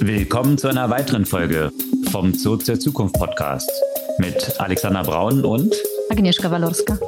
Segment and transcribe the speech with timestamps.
[0.00, 1.72] Willkommen zu einer weiteren Folge
[2.10, 3.70] vom Zoo zur Zukunft Podcast
[4.18, 5.74] mit Alexander Braun und
[6.10, 6.98] Agnieszka Walorska.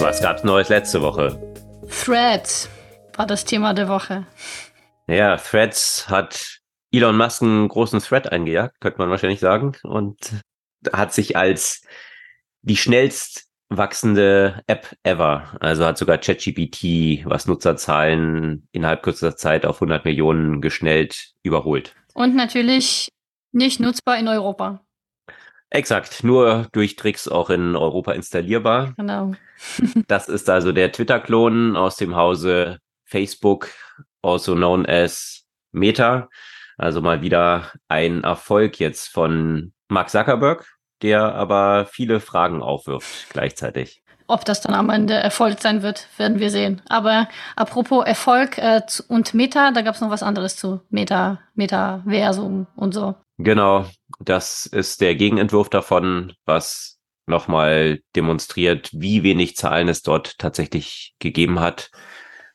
[0.00, 1.40] Was gab's Neues letzte Woche?
[1.88, 2.68] Threads
[3.16, 4.26] war das Thema der Woche.
[5.06, 6.60] Ja, Threads hat
[6.92, 10.16] Elon Musk einen großen Thread eingejagt, könnte man wahrscheinlich sagen, und
[10.92, 11.82] hat sich als
[12.62, 15.56] die schnellst wachsende App ever.
[15.60, 21.94] Also hat sogar ChatGPT, was Nutzerzahlen innerhalb kürzester Zeit auf 100 Millionen geschnellt überholt.
[22.14, 23.10] Und natürlich
[23.52, 24.80] nicht nutzbar in Europa.
[25.70, 28.94] Exakt, nur durch Tricks auch in Europa installierbar.
[28.96, 29.34] Genau.
[30.08, 33.68] das ist also der Twitter-Klon aus dem Hause Facebook,
[34.22, 36.28] also known as Meta.
[36.78, 40.66] Also mal wieder ein Erfolg jetzt von Mark Zuckerberg,
[41.02, 44.02] der aber viele Fragen aufwirft gleichzeitig.
[44.30, 46.82] Ob das dann am Ende Erfolg sein wird, werden wir sehen.
[46.88, 52.66] Aber apropos Erfolg äh, und Meta, da gab es noch was anderes zu Meta, Metaversum
[52.76, 53.14] und so.
[53.38, 53.86] Genau,
[54.18, 61.60] das ist der Gegenentwurf davon, was nochmal demonstriert, wie wenig Zahlen es dort tatsächlich gegeben
[61.60, 61.90] hat.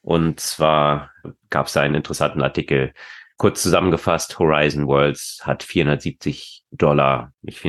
[0.01, 1.11] Und zwar
[1.49, 2.93] gab es da einen interessanten Artikel.
[3.37, 7.59] Kurz zusammengefasst, Horizon Worlds hat 470 Dollar, nicht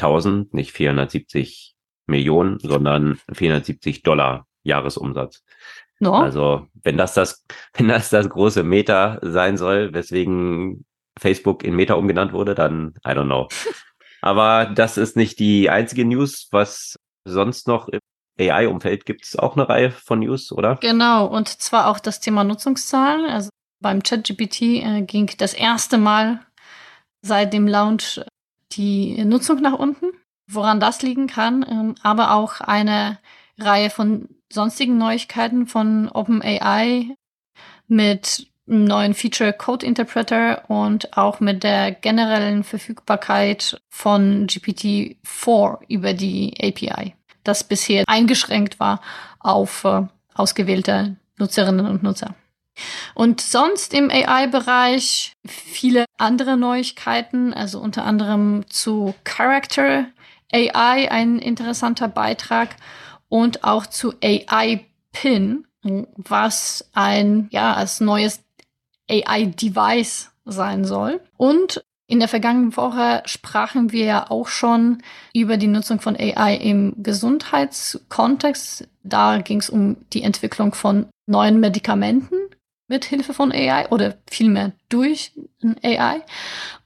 [0.00, 1.74] 470.000, nicht 470
[2.06, 5.42] Millionen, sondern 470 Dollar Jahresumsatz.
[6.00, 6.14] No.
[6.14, 10.84] Also, wenn das das, wenn das das große Meta sein soll, weswegen
[11.18, 13.48] Facebook in Meta umgenannt wurde, dann I don't know.
[14.22, 18.00] Aber das ist nicht die einzige News, was sonst noch im
[18.38, 20.76] AI-Umfeld gibt es auch eine Reihe von News, oder?
[20.76, 23.26] Genau, und zwar auch das Thema Nutzungszahlen.
[23.26, 26.40] Also beim ChatGPT äh, ging das erste Mal
[27.22, 28.20] seit dem Launch
[28.72, 30.06] die Nutzung nach unten.
[30.52, 33.18] Woran das liegen kann, ähm, aber auch eine
[33.56, 37.14] Reihe von sonstigen Neuigkeiten von OpenAI
[37.86, 46.14] mit einem neuen Feature Code Interpreter und auch mit der generellen Verfügbarkeit von GPT-4 über
[46.14, 47.14] die API,
[47.44, 49.00] das bisher eingeschränkt war
[49.38, 50.02] auf äh,
[50.34, 52.34] ausgewählte Nutzerinnen und Nutzer.
[53.14, 60.06] Und sonst im AI-Bereich viele andere Neuigkeiten, also unter anderem zu Character
[60.52, 62.76] AI ein interessanter Beitrag
[63.28, 65.66] und auch zu AI Pin,
[66.16, 68.42] was ein ja als neues
[69.08, 71.20] AI-Device sein soll.
[71.36, 75.02] Und in der vergangenen Woche sprachen wir ja auch schon
[75.32, 78.88] über die Nutzung von AI im Gesundheitskontext.
[79.04, 82.34] Da ging es um die Entwicklung von neuen Medikamenten
[82.90, 85.32] mit Hilfe von AI oder vielmehr durch
[85.82, 86.22] AI.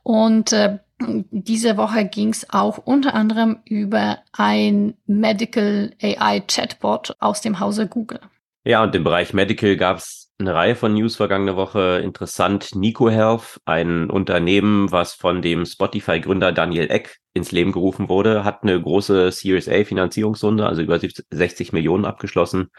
[0.03, 7.41] Und äh, diese Woche ging es auch unter anderem über ein Medical AI Chatbot aus
[7.41, 8.21] dem Hause Google.
[8.65, 12.01] Ja, und im Bereich Medical gab es eine Reihe von News vergangene Woche.
[12.03, 18.45] Interessant, Nico Health, ein Unternehmen, was von dem Spotify-Gründer Daniel Eck ins Leben gerufen wurde,
[18.45, 22.71] hat eine große Series A Finanzierungsrunde, also über 60 Millionen abgeschlossen.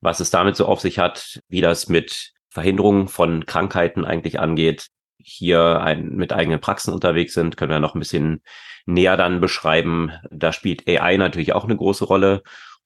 [0.00, 4.88] Was es damit so auf sich hat, wie das mit Verhinderung von Krankheiten eigentlich angeht,
[5.18, 8.42] hier ein, mit eigenen Praxen unterwegs sind, können wir noch ein bisschen
[8.86, 10.12] näher dann beschreiben.
[10.30, 12.42] Da spielt AI natürlich auch eine große Rolle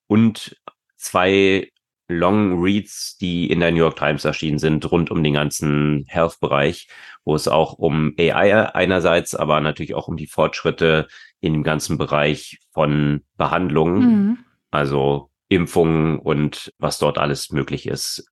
[0.07, 0.57] und
[0.97, 1.71] zwei
[2.07, 6.87] Long Reads, die in der New York Times erschienen sind, rund um den ganzen Health-Bereich,
[7.23, 11.07] wo es auch um AI einerseits, aber natürlich auch um die Fortschritte
[11.39, 14.37] in dem ganzen Bereich von Behandlungen, mhm.
[14.69, 18.27] also Impfungen und was dort alles möglich ist.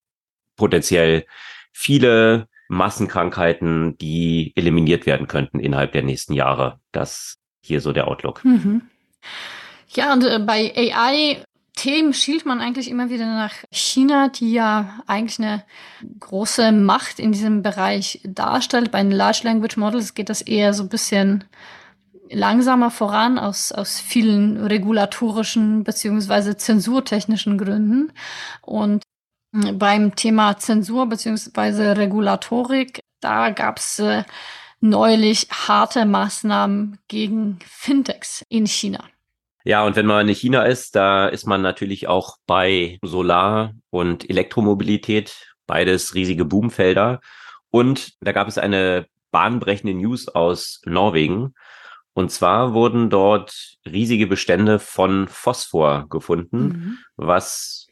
[0.56, 1.26] Potenziell
[1.72, 6.80] viele Massenkrankheiten, die eliminiert werden könnten innerhalb der nächsten Jahre.
[6.92, 8.44] Das hier so der Outlook.
[8.44, 8.82] Mhm.
[9.90, 11.44] Ja, und äh, bei AI
[11.76, 15.64] Themen schielt man eigentlich immer wieder nach China, die ja eigentlich eine
[16.20, 18.92] große Macht in diesem Bereich darstellt.
[18.92, 21.46] Bei den Large Language Models geht das eher so ein bisschen
[22.30, 28.12] langsamer voran aus, aus vielen regulatorischen beziehungsweise zensurtechnischen Gründen.
[28.62, 29.04] Und
[29.54, 34.24] beim Thema Zensur beziehungsweise Regulatorik, da gab es äh,
[34.82, 39.06] neulich harte Maßnahmen gegen Fintechs in China.
[39.64, 44.30] Ja, und wenn man in China ist, da ist man natürlich auch bei Solar- und
[44.30, 47.22] Elektromobilität, beides riesige Boomfelder.
[47.70, 51.54] Und da gab es eine bahnbrechende News aus Norwegen.
[52.14, 56.98] Und zwar wurden dort riesige Bestände von Phosphor gefunden, mhm.
[57.16, 57.83] was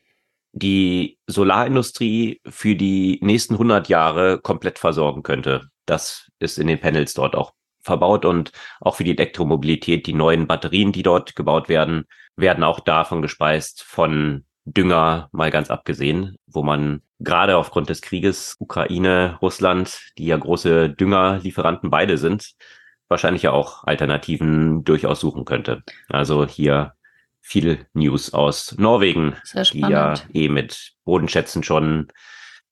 [0.53, 5.69] die Solarindustrie für die nächsten 100 Jahre komplett versorgen könnte.
[5.85, 10.47] Das ist in den Panels dort auch verbaut und auch für die Elektromobilität, die neuen
[10.47, 12.05] Batterien, die dort gebaut werden,
[12.35, 18.55] werden auch davon gespeist von Dünger mal ganz abgesehen, wo man gerade aufgrund des Krieges
[18.59, 22.53] Ukraine, Russland, die ja große Düngerlieferanten beide sind,
[23.07, 25.83] wahrscheinlich ja auch Alternativen durchaus suchen könnte.
[26.09, 26.93] Also hier
[27.41, 29.35] viel News aus Norwegen,
[29.73, 32.07] die ja eh mit Bodenschätzen schon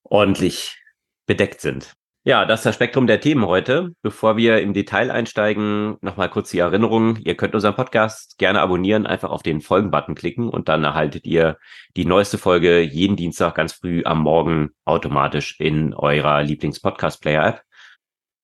[0.03, 0.77] ordentlich
[1.25, 1.93] bedeckt sind.
[2.25, 3.95] Ja, das ist das Spektrum der Themen heute.
[4.01, 7.15] Bevor wir im Detail einsteigen, nochmal kurz die Erinnerung.
[7.17, 11.57] Ihr könnt unseren Podcast gerne abonnieren, einfach auf den Folgen-Button klicken und dann erhaltet ihr
[11.95, 17.63] die neueste Folge jeden Dienstag ganz früh am Morgen automatisch in eurer Lieblings-Podcast-Player-App.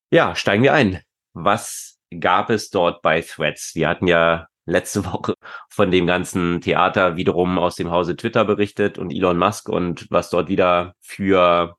[0.09, 1.01] Ja, steigen wir ein.
[1.33, 3.75] Was gab es dort bei Threads?
[3.75, 5.35] Wir hatten ja letzte Woche
[5.69, 10.29] von dem ganzen Theater wiederum aus dem Hause Twitter berichtet und Elon Musk und was
[10.29, 11.75] dort wieder für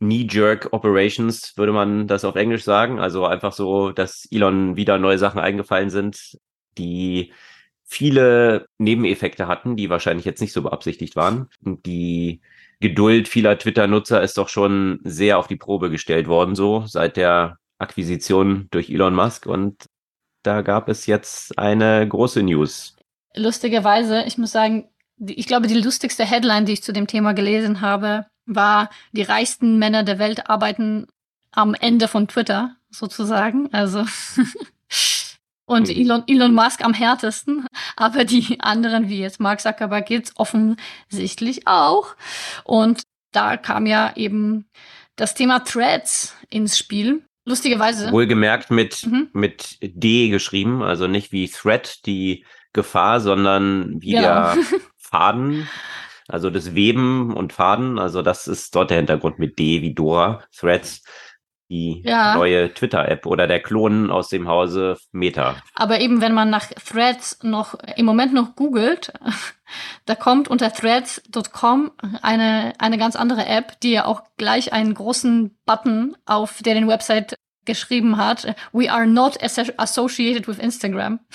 [0.00, 2.98] Knee-Jerk Operations, würde man das auf Englisch sagen.
[3.00, 6.38] Also einfach so, dass Elon wieder neue Sachen eingefallen sind,
[6.76, 7.32] die
[7.84, 11.48] viele Nebeneffekte hatten, die wahrscheinlich jetzt nicht so beabsichtigt waren.
[11.64, 12.40] Und die
[12.80, 17.58] Geduld vieler Twitter-Nutzer ist doch schon sehr auf die Probe gestellt worden, so seit der
[17.78, 19.46] Akquisition durch Elon Musk.
[19.46, 19.86] Und
[20.44, 22.96] da gab es jetzt eine große News.
[23.34, 24.88] Lustigerweise, ich muss sagen,
[25.18, 29.78] ich glaube, die lustigste Headline, die ich zu dem Thema gelesen habe, war, die reichsten
[29.78, 31.06] Männer der Welt arbeiten
[31.50, 33.72] am Ende von Twitter, sozusagen.
[33.72, 34.00] Also
[35.66, 35.94] und mhm.
[35.94, 42.16] Elon, Elon Musk am härtesten, aber die anderen, wie jetzt Mark Zuckerberg, geht's offensichtlich auch.
[42.64, 43.02] Und
[43.32, 44.66] da kam ja eben
[45.16, 47.24] das Thema Threads ins Spiel.
[47.44, 48.10] Lustigerweise.
[48.10, 49.28] Wohlgemerkt mit, mhm.
[49.32, 54.22] mit D geschrieben, also nicht wie Thread, die Gefahr, sondern wie genau.
[54.22, 54.56] der
[54.96, 55.68] Faden
[56.28, 60.42] also das Weben und Faden, also das ist dort der Hintergrund mit D wie Dora,
[60.56, 61.02] Threads,
[61.74, 62.36] die ja.
[62.36, 65.56] neue Twitter-App oder der Klon aus dem Hause Meta.
[65.74, 69.12] Aber eben, wenn man nach Threads noch im Moment noch googelt,
[70.06, 71.90] da kommt unter threads.com
[72.22, 77.34] eine, eine ganz andere App, die ja auch gleich einen großen Button auf deren Website
[77.64, 78.54] geschrieben hat.
[78.72, 81.20] We are not associated with Instagram.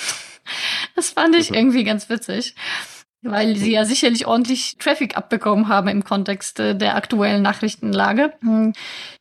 [0.95, 1.57] Das fand ich mhm.
[1.57, 2.55] irgendwie ganz witzig.
[3.21, 8.31] Weil sie ja sicherlich ordentlich Traffic abbekommen haben im Kontext äh, der aktuellen Nachrichtenlage.
[8.39, 8.71] Hm,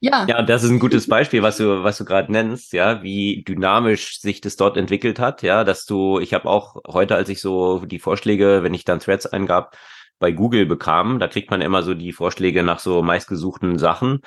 [0.00, 0.24] ja.
[0.28, 4.20] Ja, das ist ein gutes Beispiel, was du, was du gerade nennst, ja, wie dynamisch
[4.20, 7.80] sich das dort entwickelt hat, ja, dass du, ich habe auch heute, als ich so
[7.86, 9.76] die Vorschläge, wenn ich dann Threads eingab,
[10.20, 14.20] bei Google bekam, da kriegt man immer so die Vorschläge nach so meistgesuchten Sachen,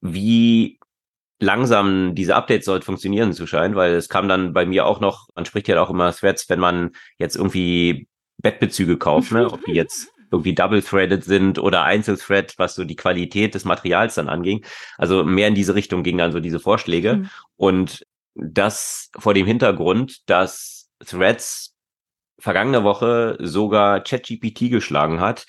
[0.00, 0.78] wie
[1.40, 5.28] langsam diese Updates dort funktionieren zu scheinen, weil es kam dann bei mir auch noch,
[5.34, 8.08] man spricht ja auch immer Threads, wenn man jetzt irgendwie
[8.44, 9.50] Bettbezüge kauft, ne?
[9.50, 14.28] ob die jetzt irgendwie double-threaded sind oder Einzelthread, was so die Qualität des Materials dann
[14.28, 14.64] anging.
[14.98, 17.14] Also mehr in diese Richtung gingen dann so diese Vorschläge.
[17.14, 17.30] Mhm.
[17.56, 21.74] Und das vor dem Hintergrund, dass Threads
[22.38, 25.46] vergangene Woche sogar ChatGPT geschlagen hat,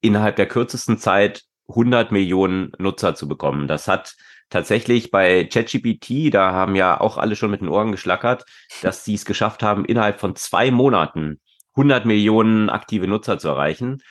[0.00, 3.66] innerhalb der kürzesten Zeit 100 Millionen Nutzer zu bekommen.
[3.68, 4.14] Das hat
[4.48, 8.44] tatsächlich bei ChatGPT, da haben ja auch alle schon mit den Ohren geschlackert,
[8.82, 11.40] dass sie es geschafft haben, innerhalb von zwei Monaten
[11.76, 14.02] 100 Millionen aktive Nutzer zu erreichen.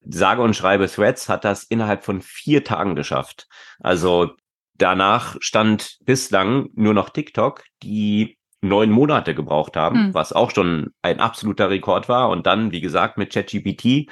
[0.00, 3.46] Sage und schreibe Threads hat das innerhalb von vier Tagen geschafft.
[3.80, 4.32] Also
[4.74, 10.14] danach stand bislang nur noch TikTok, die neun Monate gebraucht haben, mhm.
[10.14, 12.30] was auch schon ein absoluter Rekord war.
[12.30, 14.10] Und dann, wie gesagt, mit ChatGPT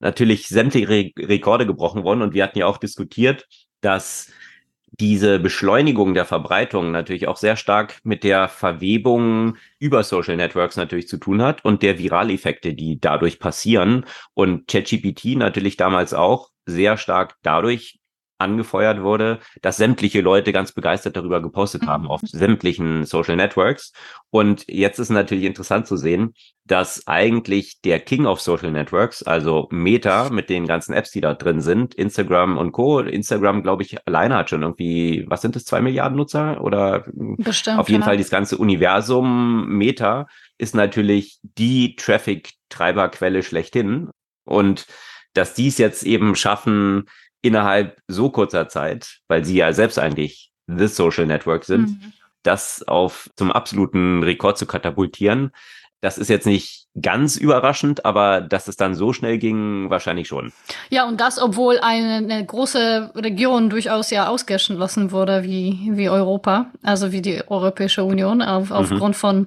[0.00, 2.22] natürlich sämtliche Re Rekorde gebrochen worden.
[2.22, 3.46] Und wir hatten ja auch diskutiert,
[3.80, 4.32] dass
[4.92, 11.08] diese Beschleunigung der Verbreitung natürlich auch sehr stark mit der Verwebung über Social Networks natürlich
[11.08, 14.06] zu tun hat und der Viraleffekte, die dadurch passieren.
[14.34, 17.97] Und ChatGPT natürlich damals auch sehr stark dadurch
[18.38, 22.26] angefeuert wurde, dass sämtliche Leute ganz begeistert darüber gepostet haben auf mhm.
[22.28, 23.92] sämtlichen Social Networks.
[24.30, 29.68] Und jetzt ist natürlich interessant zu sehen, dass eigentlich der King of Social Networks, also
[29.70, 33.00] Meta mit den ganzen Apps, die da drin sind, Instagram und Co.
[33.00, 36.62] Instagram, glaube ich, alleine hat schon irgendwie, was sind das, zwei Milliarden Nutzer?
[36.62, 38.10] Oder Bestimmt, auf jeden genau.
[38.10, 40.26] Fall das ganze Universum Meta
[40.58, 44.10] ist natürlich die Traffic-Treiberquelle schlechthin.
[44.44, 44.86] Und
[45.34, 47.04] dass die es jetzt eben schaffen,
[47.42, 52.12] innerhalb so kurzer Zeit, weil sie ja selbst eigentlich the Social Network sind, mhm.
[52.42, 55.52] das auf zum absoluten Rekord zu katapultieren.
[56.00, 60.52] Das ist jetzt nicht ganz überraschend, aber dass es dann so schnell ging, wahrscheinlich schon.
[60.90, 66.70] Ja, und das, obwohl eine, eine große Region durchaus ja ausgeschlossen wurde, wie, wie Europa,
[66.82, 68.76] also wie die Europäische Union, auf, mhm.
[68.76, 69.46] aufgrund von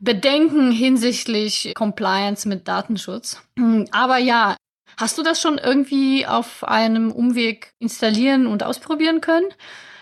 [0.00, 3.42] Bedenken hinsichtlich Compliance mit Datenschutz.
[3.90, 4.56] Aber ja,
[4.96, 9.48] Hast du das schon irgendwie auf einem Umweg installieren und ausprobieren können?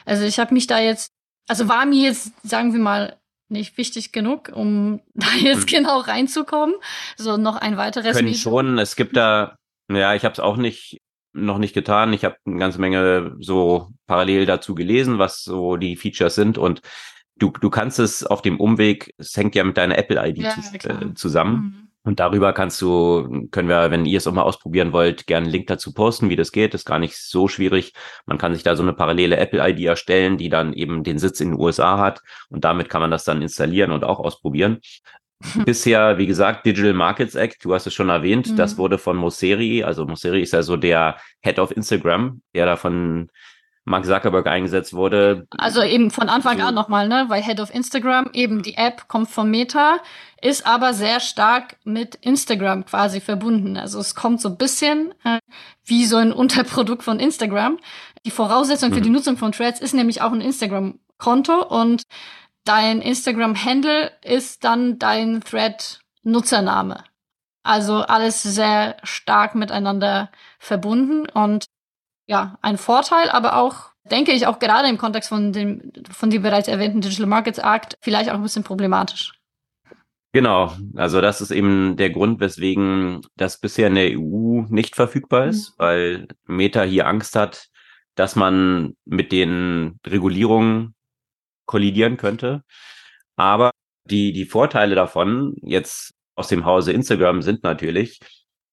[0.04, 1.12] Also ich habe mich da jetzt,
[1.48, 3.18] also war mir jetzt, sagen wir mal,
[3.48, 5.78] nicht wichtig genug, um da jetzt hm.
[5.78, 6.74] genau reinzukommen.
[7.16, 8.16] So noch ein weiteres.
[8.16, 8.40] Können Medium.
[8.40, 8.78] schon.
[8.78, 9.56] Es gibt da,
[9.90, 10.98] ja, ich habe es auch nicht
[11.34, 12.12] noch nicht getan.
[12.12, 16.82] Ich habe eine ganze Menge so parallel dazu gelesen, was so die Features sind und
[17.36, 21.14] du, du kannst es auf dem Umweg, es hängt ja mit deiner Apple-ID ja, äh,
[21.14, 21.54] zusammen.
[21.54, 21.81] Mhm.
[22.04, 25.52] Und darüber kannst du, können wir, wenn ihr es auch mal ausprobieren wollt, gerne einen
[25.52, 26.74] Link dazu posten, wie das geht.
[26.74, 27.92] Das ist gar nicht so schwierig.
[28.26, 31.50] Man kann sich da so eine parallele Apple-ID erstellen, die dann eben den Sitz in
[31.50, 32.20] den USA hat.
[32.48, 34.80] Und damit kann man das dann installieren und auch ausprobieren.
[35.64, 38.56] Bisher, wie gesagt, Digital Markets Act, du hast es schon erwähnt, mhm.
[38.56, 42.76] das wurde von Mosseri, also Mosseri ist ja so der Head of Instagram, der da
[42.76, 43.28] von
[43.84, 45.46] Mark Zuckerberg eingesetzt wurde.
[45.58, 46.66] Also eben von Anfang so.
[46.66, 47.24] an nochmal, ne?
[47.28, 49.98] Weil Head of Instagram, eben die App kommt von Meta,
[50.40, 53.76] ist aber sehr stark mit Instagram quasi verbunden.
[53.76, 55.38] Also es kommt so ein bisschen äh,
[55.84, 57.78] wie so ein Unterprodukt von Instagram.
[58.24, 58.94] Die Voraussetzung mhm.
[58.94, 62.04] für die Nutzung von Threads ist nämlich auch ein Instagram-Konto und
[62.64, 67.02] dein Instagram-Handle ist dann dein Thread-Nutzername.
[67.64, 71.66] Also alles sehr stark miteinander verbunden und
[72.26, 76.42] ja, ein Vorteil, aber auch, denke ich, auch gerade im Kontext von dem, von dem
[76.42, 79.32] bereits erwähnten Digital Markets Act vielleicht auch ein bisschen problematisch.
[80.34, 85.46] Genau, also das ist eben der Grund, weswegen das bisher in der EU nicht verfügbar
[85.46, 85.74] ist, mhm.
[85.76, 87.68] weil Meta hier Angst hat,
[88.14, 90.94] dass man mit den Regulierungen
[91.66, 92.62] kollidieren könnte.
[93.36, 93.72] Aber
[94.08, 98.20] die, die Vorteile davon jetzt aus dem Hause Instagram sind natürlich,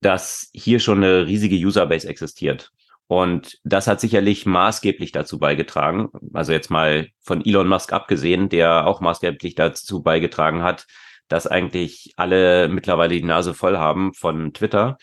[0.01, 2.71] dass hier schon eine riesige Userbase existiert.
[3.09, 8.85] Und das hat sicherlich maßgeblich dazu beigetragen, also jetzt mal von Elon Musk abgesehen, der
[8.85, 10.85] auch maßgeblich dazu beigetragen hat,
[11.27, 14.99] dass eigentlich alle mittlerweile die Nase voll haben von Twitter.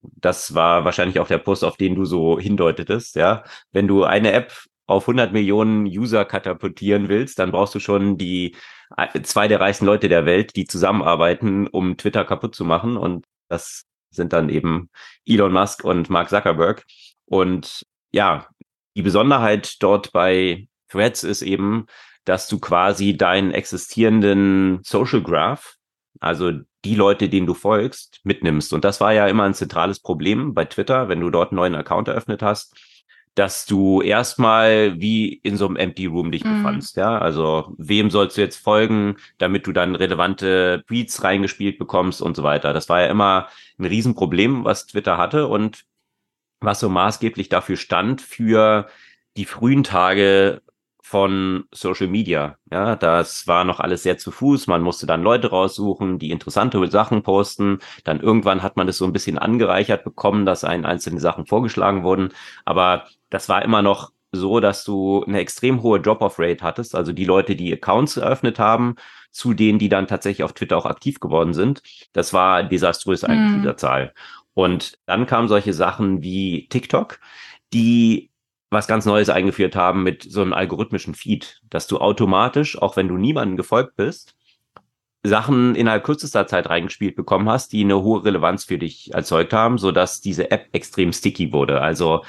[0.00, 3.44] Das war wahrscheinlich auch der Post, auf den du so hindeutetest, ja.
[3.70, 4.54] Wenn du eine App
[4.86, 8.56] auf 100 Millionen User katapultieren willst, dann brauchst du schon die
[8.96, 12.96] äh, zwei der reichsten Leute der Welt, die zusammenarbeiten, um Twitter kaputt zu machen.
[12.96, 14.88] Und das sind dann eben
[15.26, 16.84] Elon Musk und Mark Zuckerberg.
[17.30, 18.48] Und ja,
[18.96, 21.86] die Besonderheit dort bei Threads ist eben,
[22.24, 25.76] dass du quasi deinen existierenden Social Graph,
[26.18, 26.52] also
[26.84, 28.72] die Leute, denen du folgst, mitnimmst.
[28.72, 31.76] Und das war ja immer ein zentrales Problem bei Twitter, wenn du dort einen neuen
[31.76, 32.76] Account eröffnet hast,
[33.36, 36.56] dass du erstmal wie in so einem Empty Room dich mhm.
[36.56, 37.16] befandst, ja.
[37.16, 42.42] Also wem sollst du jetzt folgen, damit du dann relevante Tweets reingespielt bekommst und so
[42.42, 42.72] weiter.
[42.72, 45.84] Das war ja immer ein Riesenproblem, was Twitter hatte und
[46.60, 48.86] was so maßgeblich dafür stand für
[49.36, 50.62] die frühen Tage
[51.10, 52.56] von Social Media.
[52.70, 54.68] Ja, das war noch alles sehr zu Fuß.
[54.68, 57.80] Man musste dann Leute raussuchen, die interessante Sachen posten.
[58.04, 62.04] Dann irgendwann hat man das so ein bisschen angereichert bekommen, dass einen einzelne Sachen vorgeschlagen
[62.04, 62.28] wurden.
[62.64, 66.94] Aber das war immer noch so, dass du eine extrem hohe Drop-off-Rate hattest.
[66.94, 68.94] Also die Leute, die Accounts eröffnet haben,
[69.32, 71.82] zu denen, die dann tatsächlich auf Twitter auch aktiv geworden sind.
[72.12, 73.62] Das war desaströs eigentlich, mhm.
[73.62, 74.14] dieser Zahl.
[74.54, 77.20] Und dann kamen solche Sachen wie TikTok,
[77.72, 78.30] die
[78.70, 83.08] was ganz Neues eingeführt haben mit so einem algorithmischen Feed, dass du automatisch, auch wenn
[83.08, 84.36] du niemanden gefolgt bist,
[85.22, 89.76] Sachen innerhalb kürzester Zeit reingespielt bekommen hast, die eine hohe Relevanz für dich erzeugt haben,
[89.76, 91.82] so dass diese App extrem sticky wurde.
[91.82, 92.24] Also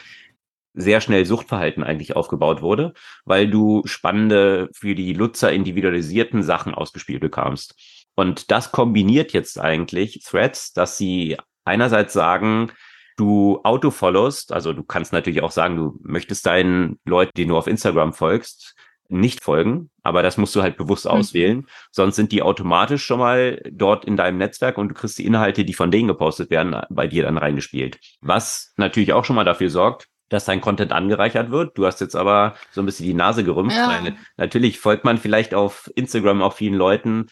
[0.73, 2.93] sehr schnell Suchtverhalten eigentlich aufgebaut wurde,
[3.25, 7.75] weil du spannende, für die Nutzer individualisierten Sachen ausgespielt bekamst.
[8.15, 12.71] Und das kombiniert jetzt eigentlich Threads, dass sie einerseits sagen,
[13.17, 17.67] du autofollowst, also du kannst natürlich auch sagen, du möchtest deinen Leuten, die du auf
[17.67, 18.75] Instagram folgst,
[19.09, 21.11] nicht folgen, aber das musst du halt bewusst mhm.
[21.11, 21.67] auswählen.
[21.91, 25.65] Sonst sind die automatisch schon mal dort in deinem Netzwerk und du kriegst die Inhalte,
[25.65, 27.99] die von denen gepostet werden, bei dir dann reingespielt.
[28.21, 31.77] Was natürlich auch schon mal dafür sorgt, dass dein Content angereichert wird.
[31.77, 33.75] Du hast jetzt aber so ein bisschen die Nase gerümpft.
[33.75, 34.01] Ja.
[34.37, 37.27] Natürlich folgt man vielleicht auf Instagram auch vielen Leuten,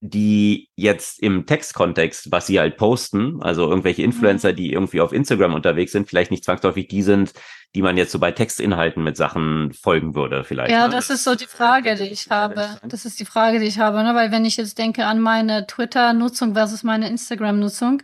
[0.00, 4.56] die jetzt im Textkontext, was sie halt posten, also irgendwelche Influencer, mhm.
[4.56, 7.32] die irgendwie auf Instagram unterwegs sind, vielleicht nicht zwangsläufig die sind,
[7.74, 10.70] die man jetzt so bei Textinhalten mit Sachen folgen würde, vielleicht.
[10.70, 10.94] Ja, ne?
[10.94, 12.78] das ist so die Frage, die ich habe.
[12.84, 14.14] Das ist die Frage, die ich habe, ne?
[14.14, 18.02] weil wenn ich jetzt denke an meine Twitter-Nutzung versus meine Instagram-Nutzung,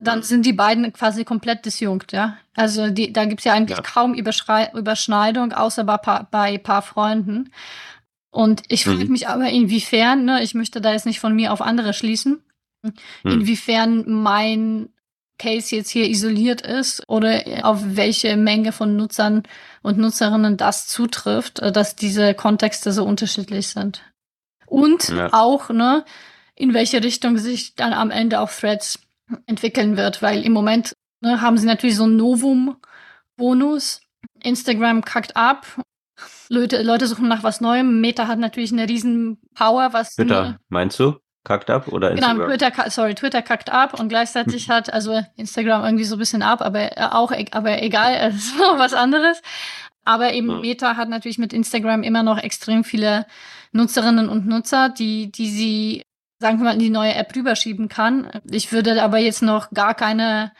[0.00, 2.36] dann sind die beiden quasi komplett disjunkt, ja.
[2.54, 3.82] Also die, da gibt's ja eigentlich ja.
[3.82, 5.98] kaum Überschneidung, außer bei,
[6.30, 7.52] bei paar Freunden.
[8.30, 9.12] Und ich frage mhm.
[9.12, 12.42] mich aber, inwiefern, ne, ich möchte da jetzt nicht von mir auf andere schließen,
[12.82, 12.92] mhm.
[13.24, 14.90] inwiefern mein
[15.38, 19.44] Case jetzt hier isoliert ist oder auf welche Menge von Nutzern
[19.82, 24.02] und Nutzerinnen das zutrifft, äh, dass diese Kontexte so unterschiedlich sind.
[24.66, 25.32] Und ja.
[25.32, 26.04] auch, ne,
[26.54, 28.98] in welche Richtung sich dann am Ende auch Threads
[29.46, 34.00] entwickeln wird, weil im Moment ne, haben sie natürlich so einen Novum-Bonus.
[34.42, 35.66] Instagram kackt ab
[36.48, 38.00] Leute, Leute suchen nach was Neuem.
[38.00, 40.14] Meta hat natürlich eine riesen Power, was.
[40.14, 41.16] Twitter, meinst du?
[41.44, 42.50] Kackt ab oder genau, Instagram?
[42.50, 46.42] Genau, Twitter, sorry, Twitter kackt ab und gleichzeitig hat, also Instagram irgendwie so ein bisschen
[46.42, 49.40] ab, aber äh, auch, aber egal, es ist was anderes.
[50.04, 50.58] Aber eben ja.
[50.58, 53.26] Meta hat natürlich mit Instagram immer noch extrem viele
[53.72, 56.02] Nutzerinnen und Nutzer, die, die sie,
[56.38, 58.30] sagen wir mal, in die neue App rüberschieben kann.
[58.50, 60.52] Ich würde aber jetzt noch gar keine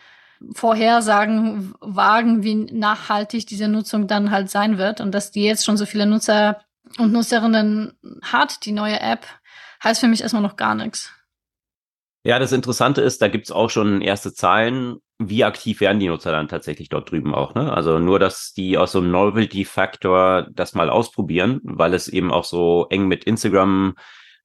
[0.52, 5.76] Vorhersagen wagen, wie nachhaltig diese Nutzung dann halt sein wird und dass die jetzt schon
[5.76, 6.60] so viele Nutzer
[6.98, 7.92] und Nutzerinnen
[8.22, 9.26] hat, die neue App,
[9.82, 11.12] heißt für mich erstmal noch gar nichts.
[12.24, 14.96] Ja, das Interessante ist, da gibt's auch schon erste Zahlen.
[15.18, 17.54] Wie aktiv werden die Nutzer dann tatsächlich dort drüben auch?
[17.54, 17.72] Ne?
[17.72, 22.44] Also nur, dass die aus so einem Novelty-Faktor das mal ausprobieren, weil es eben auch
[22.44, 23.94] so eng mit Instagram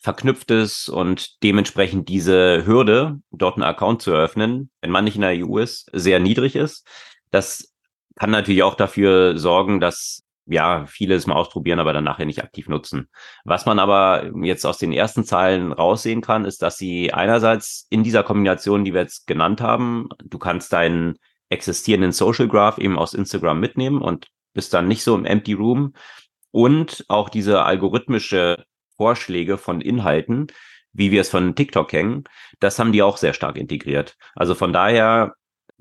[0.03, 5.22] verknüpft ist und dementsprechend diese Hürde, dort einen Account zu eröffnen, wenn man nicht in
[5.22, 6.86] der EU ist, sehr niedrig ist.
[7.31, 7.74] Das
[8.17, 12.43] kann natürlich auch dafür sorgen, dass ja, viele es mal ausprobieren, aber dann nachher nicht
[12.43, 13.07] aktiv nutzen.
[13.45, 18.03] Was man aber jetzt aus den ersten Zahlen raussehen kann, ist, dass sie einerseits in
[18.03, 21.17] dieser Kombination, die wir jetzt genannt haben, du kannst deinen
[21.48, 25.93] existierenden Social Graph eben aus Instagram mitnehmen und bist dann nicht so im Empty Room
[26.51, 28.65] und auch diese algorithmische
[29.03, 30.48] Vorschläge von Inhalten,
[30.93, 32.24] wie wir es von TikTok kennen,
[32.62, 34.15] das haben die auch sehr stark integriert.
[34.33, 35.33] Also von daher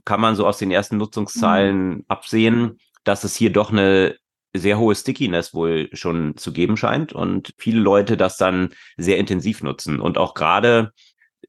[0.05, 2.05] kann man so aus den ersten Nutzungszahlen mhm.
[2.09, 4.17] absehen, dass es hier doch eine
[4.52, 9.62] sehr hohe Stickiness wohl schon zu geben scheint und viele Leute das dann sehr intensiv
[9.62, 10.00] nutzen.
[10.00, 10.91] Und auch gerade,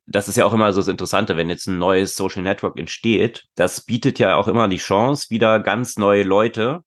[0.05, 3.45] das ist ja auch immer so das Interessante, wenn jetzt ein neues Social Network entsteht,
[3.55, 6.83] das bietet ja auch immer die Chance, wieder ganz neue Leute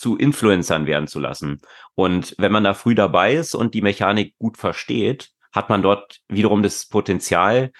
[0.00, 1.60] zu Influencern werden zu lassen.
[1.94, 6.20] Und wenn man da früh dabei ist und die Mechanik gut versteht, hat man dort
[6.28, 7.70] wiederum das Potenzial,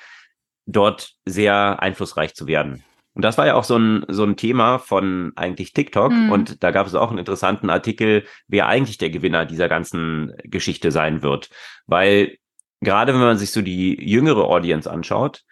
[0.67, 2.85] dort sehr einflussreich zu werden.
[3.15, 6.13] Und das war ja auch so ein, so ein Thema von eigentlich TikTok.
[6.13, 6.31] Mhm.
[6.31, 10.93] Und da gab es auch einen interessanten Artikel, wer eigentlich der Gewinner dieser ganzen Geschichte
[10.93, 11.49] sein wird.
[11.87, 12.37] Weil
[12.83, 15.43] gerade wenn man sich so die jüngere Audience anschaut,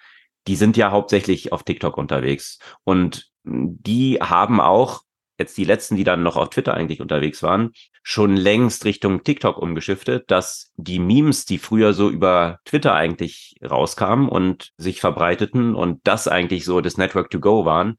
[0.47, 2.59] die sind ja hauptsächlich auf TikTok unterwegs.
[2.85, 5.01] Und die haben auch
[5.39, 7.71] jetzt die letzten, die dann noch auf Twitter eigentlich unterwegs waren,
[8.03, 14.29] schon längst Richtung TikTok umgeschiftet, dass die Memes, die früher so über Twitter eigentlich rauskamen
[14.29, 17.97] und sich verbreiteten und das eigentlich so das Network to go waren,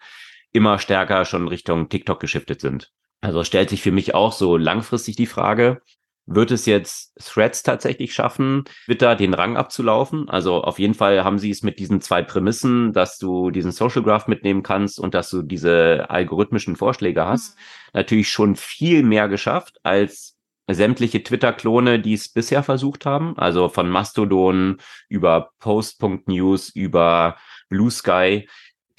[0.51, 2.91] immer stärker schon Richtung TikTok geschiftet sind.
[3.21, 5.81] Also stellt sich für mich auch so langfristig die Frage,
[6.29, 10.29] wird es jetzt Threads tatsächlich schaffen, Twitter den Rang abzulaufen?
[10.29, 14.03] Also auf jeden Fall haben sie es mit diesen zwei Prämissen, dass du diesen Social
[14.03, 17.61] Graph mitnehmen kannst und dass du diese algorithmischen Vorschläge hast, mhm.
[17.93, 20.35] natürlich schon viel mehr geschafft als
[20.71, 23.35] sämtliche Twitter-Klone, die es bisher versucht haben.
[23.37, 27.37] Also von Mastodon über Post.news über
[27.69, 28.47] Blue Sky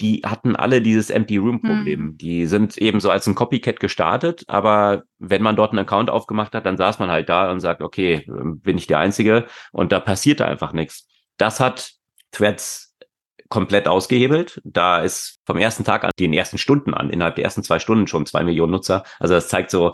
[0.01, 1.99] die hatten alle dieses Empty Room Problem.
[1.99, 2.17] Hm.
[2.17, 6.55] Die sind eben so als ein Copycat gestartet, aber wenn man dort einen Account aufgemacht
[6.55, 9.99] hat, dann saß man halt da und sagt, okay, bin ich der Einzige und da
[9.99, 11.07] passierte einfach nichts.
[11.37, 11.93] Das hat
[12.31, 12.95] Threads
[13.49, 14.59] komplett ausgehebelt.
[14.63, 18.07] Da ist vom ersten Tag an, den ersten Stunden an, innerhalb der ersten zwei Stunden
[18.07, 19.03] schon zwei Millionen Nutzer.
[19.19, 19.93] Also das zeigt so,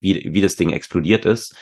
[0.00, 1.56] wie, wie das Ding explodiert ist.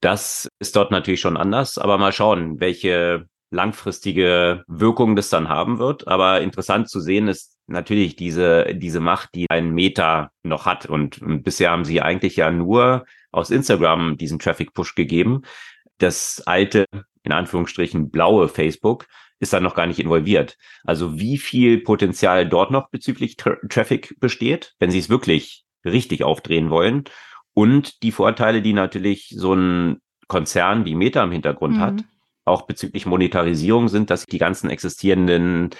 [0.00, 5.78] Das ist dort natürlich schon anders, aber mal schauen, welche langfristige Wirkung das dann haben
[5.78, 6.08] wird.
[6.08, 10.86] Aber interessant zu sehen ist natürlich diese, diese Macht, die ein Meta noch hat.
[10.86, 15.42] Und, und bisher haben sie eigentlich ja nur aus Instagram diesen Traffic-Push gegeben.
[15.98, 16.86] Das alte,
[17.22, 19.06] in Anführungsstrichen, blaue Facebook
[19.38, 20.56] ist dann noch gar nicht involviert.
[20.84, 26.24] Also wie viel Potenzial dort noch bezüglich Tra Traffic besteht, wenn sie es wirklich richtig
[26.24, 27.04] aufdrehen wollen.
[27.52, 31.80] Und die Vorteile, die natürlich so ein Konzern wie Meta im Hintergrund mhm.
[31.80, 32.04] hat,
[32.46, 35.70] auch bezüglich Monetarisierung sind, dass die ganzen existierenden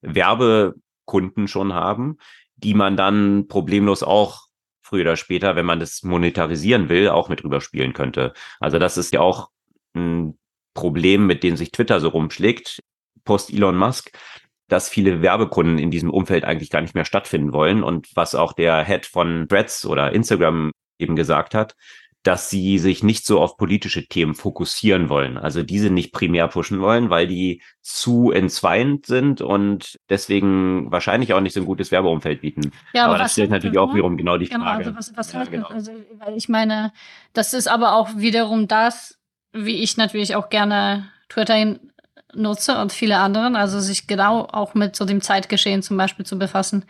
[0.00, 2.18] Werbekunden schon haben,
[2.56, 4.46] die man dann problemlos auch
[4.82, 8.32] früher oder später, wenn man das monetarisieren will, auch mit rüberspielen könnte.
[8.60, 9.50] Also das ist ja auch
[9.94, 10.38] ein
[10.74, 12.80] Problem, mit dem sich Twitter so rumschlägt,
[13.24, 14.10] post Elon Musk,
[14.68, 18.52] dass viele Werbekunden in diesem Umfeld eigentlich gar nicht mehr stattfinden wollen und was auch
[18.52, 21.74] der Head von Threads oder Instagram eben gesagt hat,
[22.24, 25.36] dass sie sich nicht so auf politische Themen fokussieren wollen.
[25.36, 31.40] Also diese nicht primär pushen wollen, weil die zu entzweint sind und deswegen wahrscheinlich auch
[31.40, 32.72] nicht so ein gutes Werbeumfeld bieten.
[32.94, 34.86] Ja, aber, aber das stellt natürlich auch wiederum genau die genau, Frage.
[34.86, 35.66] Also was, was ja, genau.
[35.66, 36.94] also, weil ich meine,
[37.34, 39.20] das ist aber auch wiederum das,
[39.52, 41.76] wie ich natürlich auch gerne Twitter
[42.36, 46.38] nutze und viele anderen, also sich genau auch mit so dem Zeitgeschehen zum Beispiel zu
[46.38, 46.84] befassen.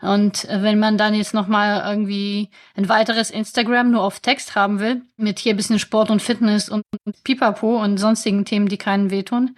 [0.00, 5.02] Und wenn man dann jetzt nochmal irgendwie ein weiteres Instagram nur auf Text haben will,
[5.16, 6.82] mit hier bisschen Sport und Fitness und
[7.24, 9.56] Pipapo und sonstigen Themen, die keinen wehtun,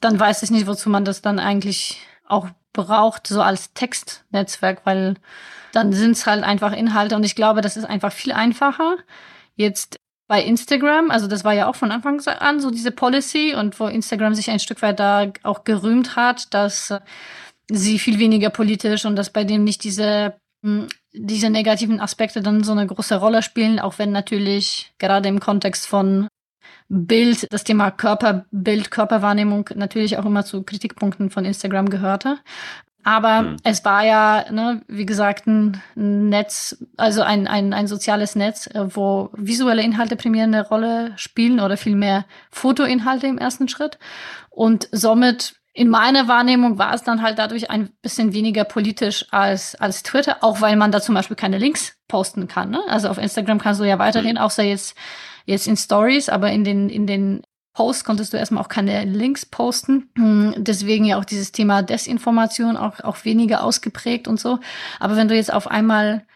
[0.00, 5.14] dann weiß ich nicht, wozu man das dann eigentlich auch braucht, so als Textnetzwerk, weil
[5.72, 8.96] dann sind es halt einfach Inhalte und ich glaube, das ist einfach viel einfacher,
[9.58, 9.96] Jetzt
[10.28, 13.86] bei Instagram, also das war ja auch von Anfang an so diese Policy und wo
[13.86, 16.94] Instagram sich ein Stück weit da auch gerühmt hat, dass
[17.70, 22.62] sie viel weniger politisch und dass bei dem nicht diese hm, diese negativen Aspekte dann
[22.62, 26.28] so eine große Rolle spielen, auch wenn natürlich gerade im Kontext von
[26.88, 32.38] Bild, das Thema Körperbild, Körperwahrnehmung natürlich auch immer zu Kritikpunkten von Instagram gehörte.
[33.08, 33.56] Aber mhm.
[33.64, 38.94] es war ja, ne, wie gesagt, ein Netz, also ein, ein, ein soziales Netz, äh,
[38.94, 43.98] wo visuelle Inhalte primär Rolle spielen oder vielmehr Fotoinhalte im ersten Schritt.
[44.50, 49.74] Und somit in meiner Wahrnehmung war es dann halt dadurch ein bisschen weniger politisch als,
[49.76, 52.68] als Twitter, auch weil man da zum Beispiel keine Links posten kann.
[52.68, 52.82] Ne?
[52.88, 54.42] Also auf Instagram kannst du ja weiterhin, mhm.
[54.42, 54.94] außer jetzt,
[55.46, 57.40] jetzt in Stories, aber in den, in den
[57.78, 60.10] Posts konntest du erstmal auch keine Links posten.
[60.16, 64.58] Hm, deswegen ja auch dieses Thema Desinformation auch, auch weniger ausgeprägt und so.
[64.98, 66.26] Aber wenn du jetzt auf einmal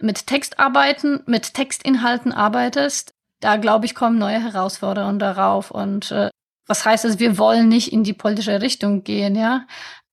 [0.00, 5.72] mit Text arbeiten, mit Textinhalten arbeitest, da glaube ich, kommen neue Herausforderungen darauf.
[5.72, 6.30] Und äh,
[6.68, 9.66] was heißt es, wir wollen nicht in die politische Richtung gehen, ja?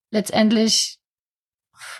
[0.10, 0.98] Letztendlich,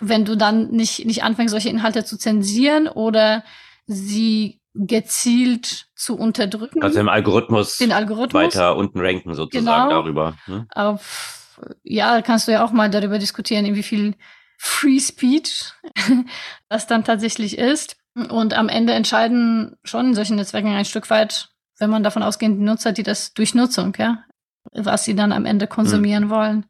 [0.00, 3.44] wenn du dann nicht, nicht anfängst, solche Inhalte zu zensieren oder
[3.86, 6.82] sie gezielt zu unterdrücken.
[6.82, 10.02] Also im Algorithmus, den Algorithmus weiter unten ranken sozusagen genau.
[10.02, 10.36] darüber.
[10.46, 10.66] Ne?
[10.70, 14.14] Auf, ja, kannst du ja auch mal darüber diskutieren, in wie viel
[14.58, 15.72] Free Speech
[16.68, 17.96] das dann tatsächlich ist.
[18.14, 22.50] Und am Ende entscheiden schon in solchen Netzwerken ein Stück weit, wenn man davon ausgeht,
[22.50, 24.24] die Nutzer, die das durch Nutzung, ja,
[24.72, 26.30] was sie dann am Ende konsumieren mhm.
[26.30, 26.66] wollen.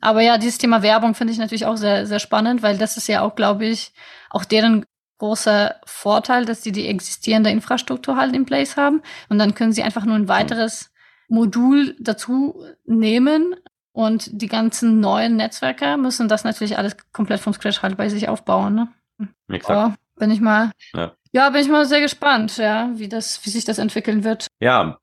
[0.00, 3.06] Aber ja, dieses Thema Werbung finde ich natürlich auch sehr, sehr spannend, weil das ist
[3.06, 3.92] ja auch, glaube ich,
[4.30, 4.86] auch deren
[5.20, 9.02] großer Vorteil, dass sie die existierende Infrastruktur halt in place haben.
[9.28, 10.90] Und dann können sie einfach nur ein weiteres
[11.28, 13.54] Modul dazu nehmen.
[13.92, 18.28] Und die ganzen neuen Netzwerke müssen das natürlich alles komplett vom Scratch halt bei sich
[18.28, 18.74] aufbauen.
[19.18, 19.28] Ne?
[19.48, 19.94] Exakt.
[19.94, 21.12] Oh, bin ich mal, ja.
[21.32, 24.46] ja, bin ich mal sehr gespannt, ja, wie das, wie sich das entwickeln wird.
[24.60, 24.98] Ja,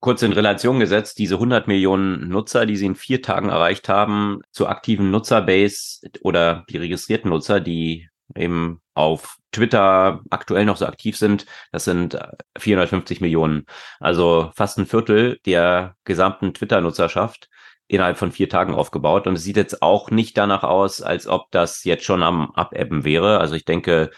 [0.00, 4.40] kurz in Relation gesetzt, diese 100 Millionen Nutzer, die sie in vier Tagen erreicht haben,
[4.50, 11.16] zur aktiven Nutzerbase oder die registrierten Nutzer, die eben auf Twitter aktuell noch so aktiv
[11.16, 12.18] sind, das sind
[12.58, 13.66] 450 Millionen.
[14.00, 17.48] Also fast ein Viertel der gesamten Twitter-Nutzerschaft
[17.86, 19.26] innerhalb von vier Tagen aufgebaut.
[19.26, 23.04] Und es sieht jetzt auch nicht danach aus, als ob das jetzt schon am Abebben
[23.04, 23.38] wäre.
[23.38, 24.10] Also ich denke,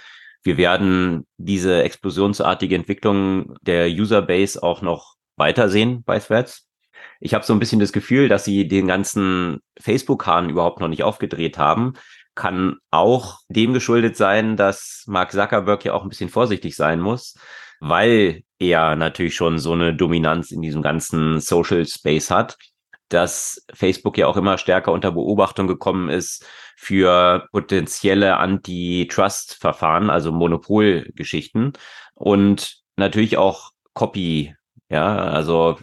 [0.43, 6.69] wir werden diese explosionsartige Entwicklung der Userbase auch noch weitersehen bei Threads.
[7.21, 11.03] Ich habe so ein bisschen das Gefühl, dass sie den ganzen Facebook-Hahn überhaupt noch nicht
[11.03, 11.95] aufgedreht haben.
[12.37, 17.35] Kann auch dem geschuldet sein, dass Mark Zuckerberg ja auch ein bisschen vorsichtig sein muss,
[17.81, 22.57] weil er natürlich schon so eine Dominanz in diesem ganzen Social Space hat,
[23.09, 26.47] dass Facebook ja auch immer stärker unter Beobachtung gekommen ist
[26.77, 31.73] für potenzielle Antitrust-Verfahren, also Monopolgeschichten
[32.15, 34.55] und natürlich auch Copy
[34.89, 35.79] ja, also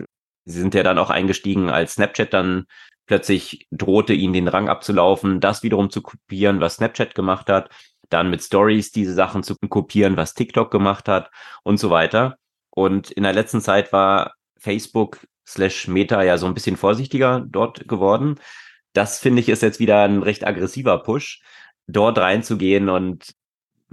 [0.46, 2.66] sie sind ja dann auch eingestiegen, als Snapchat dann
[3.06, 7.70] plötzlich drohte, ihnen den Rang abzulaufen, das wiederum zu kopieren, was Snapchat gemacht hat,
[8.10, 11.32] dann mit Stories diese Sachen zu kopieren, was TikTok gemacht hat
[11.64, 12.38] und so weiter.
[12.70, 17.88] Und in der letzten Zeit war Facebook slash Meta ja so ein bisschen vorsichtiger dort
[17.88, 18.40] geworden.
[18.94, 21.42] Das finde ich ist jetzt wieder ein recht aggressiver Push,
[21.88, 23.34] dort reinzugehen und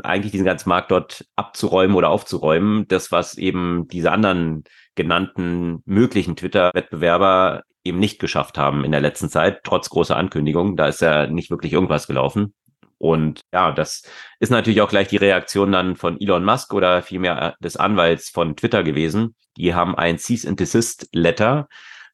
[0.02, 2.86] eigentlich diesen ganzen Markt dort abzuräumen oder aufzuräumen.
[2.88, 9.28] Das, was eben diese anderen genannten möglichen Twitter-Wettbewerber eben nicht geschafft haben in der letzten
[9.28, 10.76] Zeit, trotz großer Ankündigungen.
[10.76, 12.54] Da ist ja nicht wirklich irgendwas gelaufen.
[12.98, 14.02] Und ja, das
[14.40, 18.56] ist natürlich auch gleich die Reaktion dann von Elon Musk oder vielmehr des Anwalts von
[18.56, 19.34] Twitter gewesen.
[19.56, 21.68] Die haben ein Cease and Desist Letter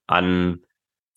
[0.06, 0.60] an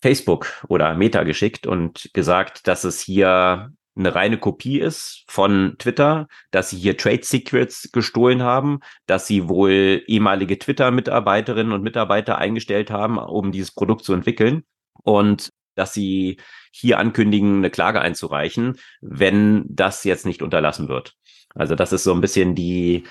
[0.02, 6.28] Facebook oder Meta geschickt und gesagt, dass es hier eine reine Kopie ist von Twitter,
[6.52, 12.90] dass sie hier Trade Secrets gestohlen haben, dass sie wohl ehemalige Twitter-Mitarbeiterinnen und Mitarbeiter eingestellt
[12.90, 14.64] haben, um dieses Produkt zu entwickeln
[15.04, 16.38] und dass sie
[16.72, 21.16] hier ankündigen, eine Klage einzureichen, wenn das jetzt nicht unterlassen wird.
[21.56, 23.06] Also das ist so ein bisschen die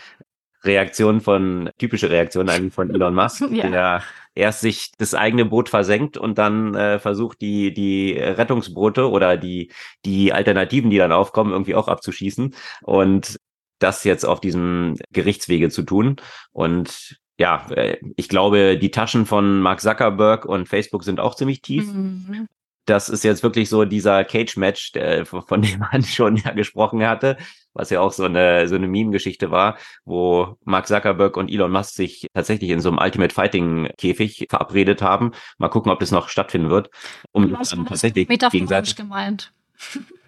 [0.64, 3.68] Reaktion von, typische Reaktion eigentlich von Elon Musk, ja.
[3.68, 4.02] der
[4.34, 9.72] erst sich das eigene Boot versenkt und dann äh, versucht, die, die Rettungsboote oder die,
[10.04, 13.36] die Alternativen, die dann aufkommen, irgendwie auch abzuschießen und
[13.80, 16.16] das jetzt auf diesem Gerichtswege zu tun.
[16.52, 21.62] Und ja, äh, ich glaube, die Taschen von Mark Zuckerberg und Facebook sind auch ziemlich
[21.62, 21.86] tief.
[21.86, 22.48] Mhm
[22.88, 24.92] das ist jetzt wirklich so dieser Cage-Match,
[25.24, 27.36] von dem man schon ja gesprochen hatte,
[27.74, 31.94] was ja auch so eine, so eine Meme-Geschichte war, wo Mark Zuckerberg und Elon Musk
[31.94, 35.32] sich tatsächlich in so einem Ultimate Fighting-Käfig verabredet haben.
[35.58, 36.90] Mal gucken, ob das noch stattfinden wird.
[37.32, 39.52] Um dann tatsächlich gegenseitig gemeint.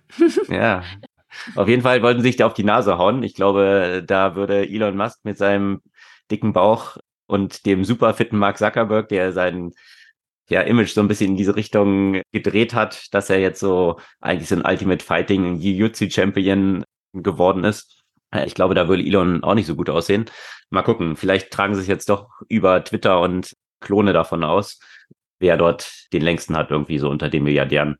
[0.48, 0.83] ja.
[1.55, 3.22] Auf jeden Fall wollten sie sich da auf die Nase hauen.
[3.22, 5.81] Ich glaube, da würde Elon Musk mit seinem
[6.31, 9.72] dicken Bauch und dem super fitten Mark Zuckerberg, der sein
[10.50, 14.48] ja, Image so ein bisschen in diese Richtung gedreht hat, dass er jetzt so eigentlich
[14.48, 18.03] so ein Ultimate Fighting Jiu-Jitsu Champion geworden ist.
[18.44, 20.27] Ich glaube, da würde Elon auch nicht so gut aussehen.
[20.70, 24.79] Mal gucken, vielleicht tragen sie sich jetzt doch über Twitter und Klone davon aus,
[25.40, 27.96] wer dort den längsten hat, irgendwie so unter den Milliardären.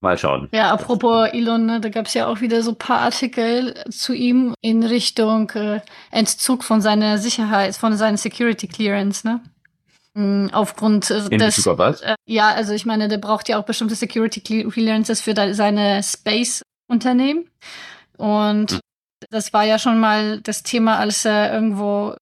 [0.00, 0.48] Mal schauen.
[0.52, 4.54] Ja, apropos Elon, ne, da gab es ja auch wieder so paar Artikel zu ihm
[4.60, 5.80] in Richtung äh,
[6.12, 9.40] Entzug von seiner Sicherheit, von seiner Security Clearance, ne?
[10.14, 11.66] Mm, aufgrund äh, in des.
[11.66, 12.00] Was?
[12.02, 17.50] Äh, ja, also ich meine, der braucht ja auch bestimmte Security Clearances für seine Space-Unternehmen.
[18.18, 18.80] Und hm.
[19.30, 22.14] das war ja schon mal das Thema, als er irgendwo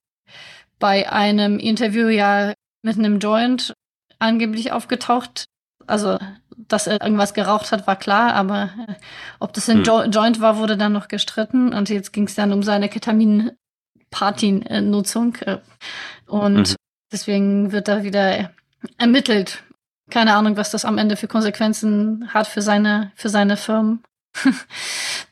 [0.78, 3.72] bei einem Interview ja mit einem Joint
[4.18, 5.46] angeblich aufgetaucht.
[5.86, 6.18] Also
[6.68, 8.70] dass er irgendwas geraucht hat, war klar, aber
[9.38, 9.84] ob das ein hm.
[9.84, 11.72] jo Joint war, wurde dann noch gestritten.
[11.72, 15.38] Und jetzt ging es dann um seine Ketamin-Party-Nutzung.
[16.26, 16.74] Und mhm.
[17.12, 18.50] deswegen wird da wieder
[18.98, 19.62] ermittelt.
[20.10, 24.04] Keine Ahnung, was das am Ende für Konsequenzen hat für seine, für seine Firmen,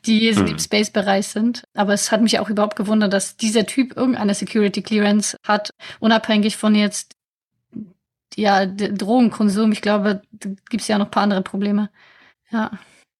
[0.05, 0.47] die mhm.
[0.47, 1.63] im Space-Bereich sind.
[1.73, 6.57] Aber es hat mich auch überhaupt gewundert, dass dieser Typ irgendeine Security Clearance hat, unabhängig
[6.57, 7.15] von jetzt
[8.35, 11.89] ja, Drogenkonsum, ich glaube, da gibt es ja noch ein paar andere Probleme.
[12.51, 12.71] Ja.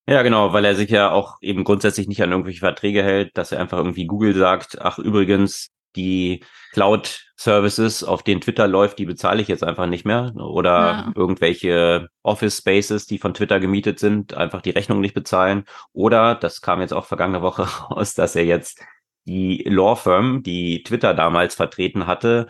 [0.08, 3.52] Ja, genau, weil er sich ja auch eben grundsätzlich nicht an irgendwelche Verträge hält, dass
[3.52, 9.41] er einfach irgendwie Google sagt, ach übrigens, die Cloud-Services, auf denen Twitter läuft, die bezahle
[9.41, 10.34] ich jetzt einfach nicht mehr.
[10.36, 11.12] Oder ja.
[11.15, 15.65] irgendwelche Office-Spaces, die von Twitter gemietet sind, einfach die Rechnung nicht bezahlen.
[15.93, 18.81] Oder, das kam jetzt auch vergangene Woche raus, dass er jetzt
[19.25, 22.47] die Law Firm, die Twitter damals vertreten hatte,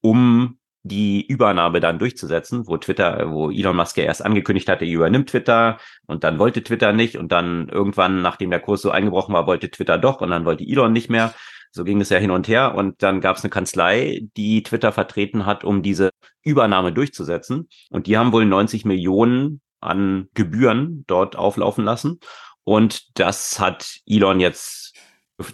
[0.00, 4.92] um die Übernahme dann durchzusetzen, wo Twitter, wo Elon Musk ja erst angekündigt hatte, er
[4.92, 9.34] übernimmt Twitter und dann wollte Twitter nicht und dann irgendwann, nachdem der Kurs so eingebrochen
[9.34, 11.34] war, wollte Twitter doch und dann wollte Elon nicht mehr.
[11.78, 14.90] So ging es ja hin und her und dann gab es eine Kanzlei, die Twitter
[14.90, 16.10] vertreten hat, um diese
[16.42, 22.18] Übernahme durchzusetzen und die haben wohl 90 Millionen an Gebühren dort auflaufen lassen
[22.64, 24.96] und das hat Elon jetzt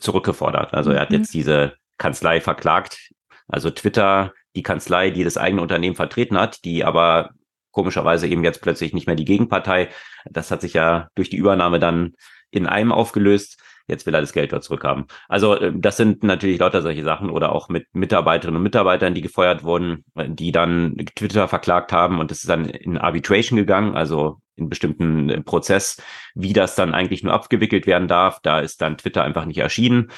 [0.01, 0.73] zurückgefordert.
[0.73, 1.17] Also er hat mhm.
[1.19, 3.11] jetzt diese Kanzlei verklagt.
[3.47, 7.33] Also Twitter die Kanzlei, die das eigene Unternehmen vertreten hat, die aber
[7.71, 9.91] komischerweise eben jetzt plötzlich nicht mehr die Gegenpartei.
[10.25, 12.15] Das hat sich ja durch die Übernahme dann
[12.51, 13.61] in einem aufgelöst.
[13.87, 15.05] Jetzt will er das Geld dort zurückhaben.
[15.29, 19.21] Also äh, das sind natürlich lauter solche Sachen oder auch mit Mitarbeiterinnen und Mitarbeitern, die
[19.21, 24.39] gefeuert wurden, die dann Twitter verklagt haben und es ist dann in Arbitration gegangen, also
[24.57, 26.01] in bestimmten Prozess,
[26.35, 28.41] wie das dann eigentlich nur abgewickelt werden darf.
[28.43, 30.11] Da ist dann Twitter einfach nicht erschienen.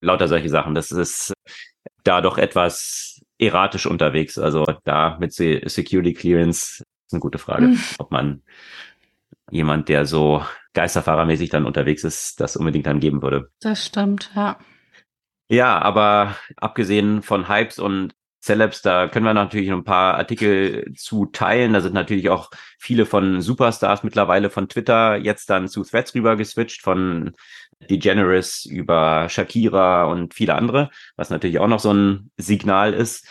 [0.00, 0.74] Lauter solche Sachen.
[0.74, 1.32] Das ist
[2.04, 4.38] da doch etwas erratisch unterwegs.
[4.38, 7.80] Also da mit Security Clearance ist eine gute Frage, mhm.
[7.98, 8.42] ob man
[9.50, 13.50] jemand, der so geisterfahrermäßig dann unterwegs ist, das unbedingt dann geben würde.
[13.60, 14.58] Das stimmt, ja.
[15.48, 20.92] Ja, aber abgesehen von Hypes und Celebs, da können wir natürlich noch ein paar Artikel
[20.96, 21.74] zu teilen.
[21.74, 26.36] Da sind natürlich auch viele von Superstars mittlerweile von Twitter jetzt dann zu Threads rüber
[26.36, 27.32] geswitcht, von
[27.88, 33.28] DeGeneres über Shakira und viele andere, was natürlich auch noch so ein Signal ist.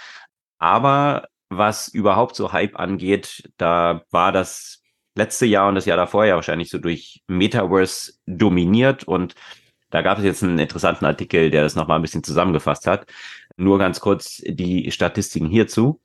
[0.59, 4.80] Aber was überhaupt so Hype angeht, da war das
[5.15, 9.35] letzte Jahr und das Jahr davor ja wahrscheinlich so durch Metaverse dominiert und
[9.89, 13.11] da gab es jetzt einen interessanten Artikel, der das nochmal ein bisschen zusammengefasst hat.
[13.57, 15.99] Nur ganz kurz die Statistiken hierzu.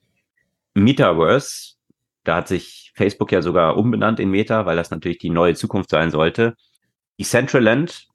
[0.75, 1.77] Metaverse,
[2.25, 5.91] da hat sich Facebook ja sogar umbenannt in Meta, weil das natürlich die neue Zukunft
[5.91, 6.57] sein sollte.
[7.19, 8.09] Decentraland,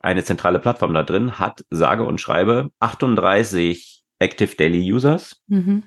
[0.00, 5.42] eine zentrale Plattform da drin, hat sage und schreibe 38 Active Daily Users.
[5.48, 5.82] Mhm.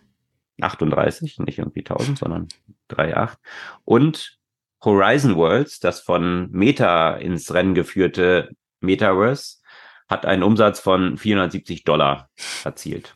[0.59, 2.47] 38, nicht irgendwie 1000, sondern
[2.89, 3.37] 3,8.
[3.85, 4.37] Und
[4.83, 8.49] Horizon Worlds, das von Meta ins Rennen geführte
[8.79, 9.57] Metaverse,
[10.07, 12.29] hat einen Umsatz von 470 Dollar
[12.63, 13.15] erzielt.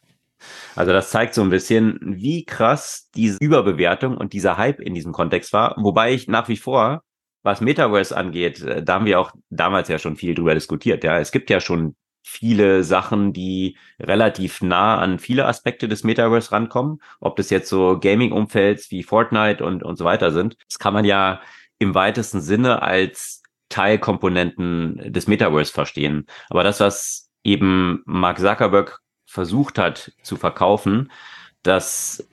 [0.76, 5.14] Also das zeigt so ein bisschen, wie krass diese Überbewertung und dieser Hype in diesem
[5.14, 5.76] Kontext war.
[5.78, 7.04] Wobei ich nach wie vor,
[7.44, 11.04] was Metaverse angeht, äh, da haben wir auch damals ja schon viel drüber diskutiert.
[11.04, 16.52] Ja, es gibt ja schon viele Sachen, die relativ nah an viele Aspekte des Metaverse
[16.52, 17.02] rankommen.
[17.20, 20.56] Ob das jetzt so Gaming-Umfelds wie Fortnite und, und so weiter sind.
[20.68, 21.42] Das kann man ja
[21.80, 26.28] im weitesten Sinne als Teilkomponenten des Metaverse verstehen.
[26.50, 31.12] Aber das, was eben Mark Zuckerberg versucht hat zu verkaufen,
[31.62, 32.28] dass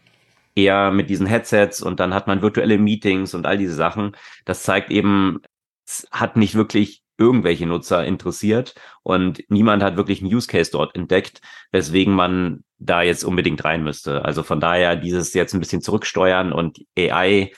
[0.55, 4.63] er mit diesen Headsets und dann hat man virtuelle Meetings und all diese Sachen, das
[4.63, 5.41] zeigt eben,
[5.87, 10.97] es hat nicht wirklich irgendwelche Nutzer interessiert und niemand hat wirklich einen Use Case dort
[10.97, 14.25] entdeckt, weswegen man da jetzt unbedingt rein müsste.
[14.25, 17.53] Also von daher dieses jetzt ein bisschen zurücksteuern und AI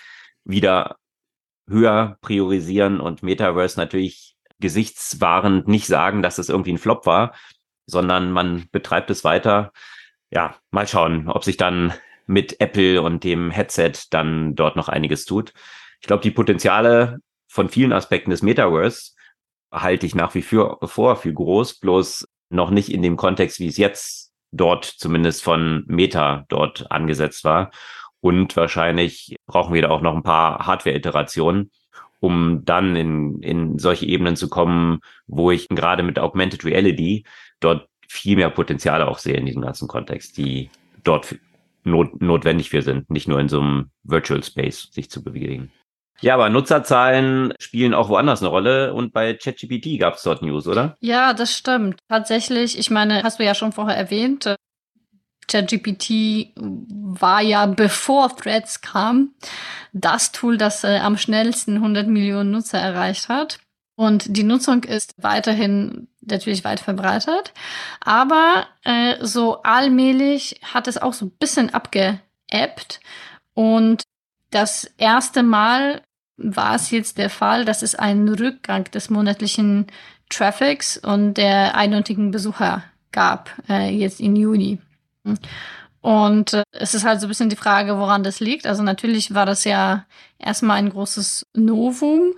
[0.45, 0.97] wieder
[1.69, 7.35] höher priorisieren und Metaverse natürlich gesichtswahrend nicht sagen, dass es irgendwie ein Flop war,
[7.87, 9.73] sondern man betreibt es weiter.
[10.31, 11.93] ja, mal schauen, ob sich dann
[12.27, 15.53] mit Apple und dem Headset dann dort noch einiges tut.
[16.01, 19.13] Ich glaube, die Potenziale von vielen Aspekten des Metaverse
[19.73, 23.79] halte ich nach wie vor für groß, bloß noch nicht in dem Kontext, wie es
[23.79, 27.71] jetzt dort zumindest von Meta dort angesetzt war.
[28.21, 31.73] Und wahrscheinlich brauchen wir da auch noch ein paar Hardware-Iterationen,
[32.21, 37.25] um dann in, in solche Ebenen zu kommen, wo ich gerade mit Augmented Reality
[37.59, 40.71] dort viel mehr Potenziale auch sehe in diesem ganzen Kontext, die
[41.03, 41.35] dort
[41.83, 45.73] not, notwendig für sind, nicht nur in so einem Virtual Space sich zu bewegen.
[46.23, 50.69] Ja, aber Nutzerzahlen spielen auch woanders eine Rolle und bei ChatGPT gab es dort News,
[50.69, 50.97] oder?
[51.01, 51.99] Ja, das stimmt.
[52.09, 54.57] Tatsächlich, ich meine, hast du ja schon vorher erwähnt, äh,
[55.49, 59.35] ChatGPT war ja bevor Threads kam
[59.93, 63.59] das Tool, das äh, am schnellsten 100 Millionen Nutzer erreicht hat.
[63.97, 67.53] Und die Nutzung ist weiterhin natürlich weit verbreitet.
[68.01, 73.01] Aber äh, so allmählich hat es auch so ein bisschen abgeebbt.
[73.55, 74.05] Und
[74.51, 76.03] das erste Mal
[76.37, 79.87] war es jetzt der Fall, dass es einen Rückgang des monatlichen
[80.29, 84.79] Traffics und der eindeutigen Besucher gab, äh, jetzt im Juni.
[86.01, 88.67] Und äh, es ist halt so ein bisschen die Frage, woran das liegt.
[88.67, 90.07] Also natürlich war das ja
[90.39, 92.33] erstmal ein großes Novum,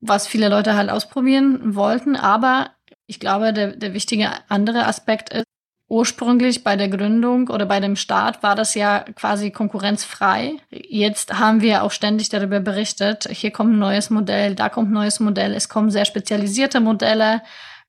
[0.00, 2.16] was viele Leute halt ausprobieren wollten.
[2.16, 2.70] Aber
[3.06, 5.44] ich glaube, der, der wichtige andere Aspekt ist,
[5.92, 10.56] ursprünglich bei der Gründung oder bei dem Start war das ja quasi konkurrenzfrei.
[10.70, 14.94] Jetzt haben wir auch ständig darüber berichtet, hier kommt ein neues Modell, da kommt ein
[14.94, 17.42] neues Modell, es kommen sehr spezialisierte Modelle,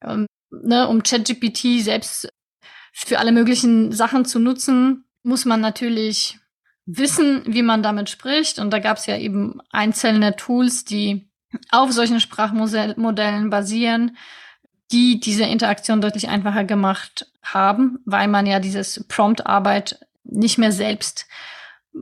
[0.03, 2.27] ähm, ne, um ChatGPT selbst
[2.91, 6.39] für alle möglichen Sachen zu nutzen, muss man natürlich
[6.85, 8.59] wissen, wie man damit spricht.
[8.59, 11.29] Und da gab es ja eben einzelne Tools, die
[11.71, 14.17] auf solchen Sprachmodellen basieren
[14.91, 21.27] die diese Interaktion deutlich einfacher gemacht haben, weil man ja dieses Prompt-Arbeit nicht mehr selbst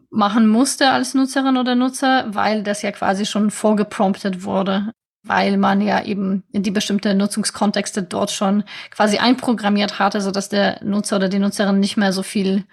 [0.09, 5.81] machen musste als Nutzerin oder Nutzer, weil das ja quasi schon vorgepromptet wurde, weil man
[5.81, 11.29] ja eben die bestimmte Nutzungskontexte dort schon quasi einprogrammiert hatte, so dass der Nutzer oder
[11.29, 12.65] die Nutzerin nicht mehr so viel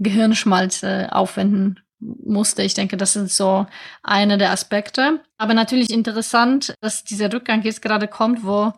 [0.00, 2.62] Gehirnschmalz äh, aufwenden musste.
[2.62, 3.66] Ich denke, das ist so
[4.02, 5.20] eine der Aspekte.
[5.38, 8.72] Aber natürlich interessant, dass dieser Rückgang jetzt gerade kommt, wo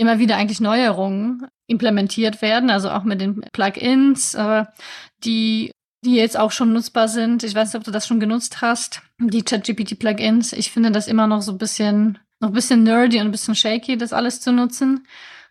[0.00, 4.64] immer wieder eigentlich Neuerungen implementiert werden, also auch mit den Plugins, äh,
[5.22, 5.70] die
[6.04, 7.42] die jetzt auch schon nutzbar sind.
[7.42, 10.54] Ich weiß nicht, ob du das schon genutzt hast, die ChatGPT-Plugins.
[10.54, 13.54] Ich finde das immer noch so ein bisschen, noch ein bisschen nerdy und ein bisschen
[13.54, 15.06] shaky, das alles zu nutzen.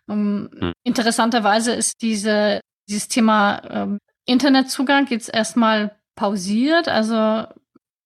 [0.08, 0.74] Um, hm.
[0.84, 6.88] Interessanterweise ist diese, dieses Thema ähm, Internetzugang jetzt erstmal pausiert.
[6.88, 7.46] Also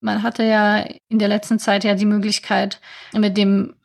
[0.01, 2.81] man hatte ja in der letzten Zeit ja die Möglichkeit,
[3.13, 3.75] mit dem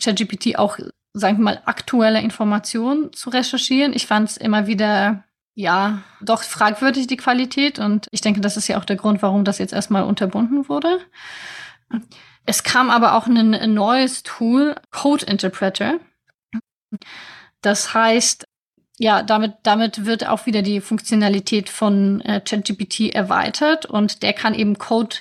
[0.00, 0.78] ChatGPT auch
[1.18, 3.94] sagen wir mal, aktuelle Informationen zu recherchieren.
[3.94, 5.24] Ich fand es immer wieder,
[5.54, 7.78] ja, doch fragwürdig, die Qualität.
[7.78, 11.00] Und ich denke, das ist ja auch der Grund, warum das jetzt erstmal unterbunden wurde.
[12.44, 16.00] Es kam aber auch ein neues Tool, Code Interpreter.
[17.62, 18.44] Das heißt,
[18.98, 24.54] ja, damit, damit wird auch wieder die Funktionalität von äh, ChatGPT erweitert und der kann
[24.54, 25.16] eben Code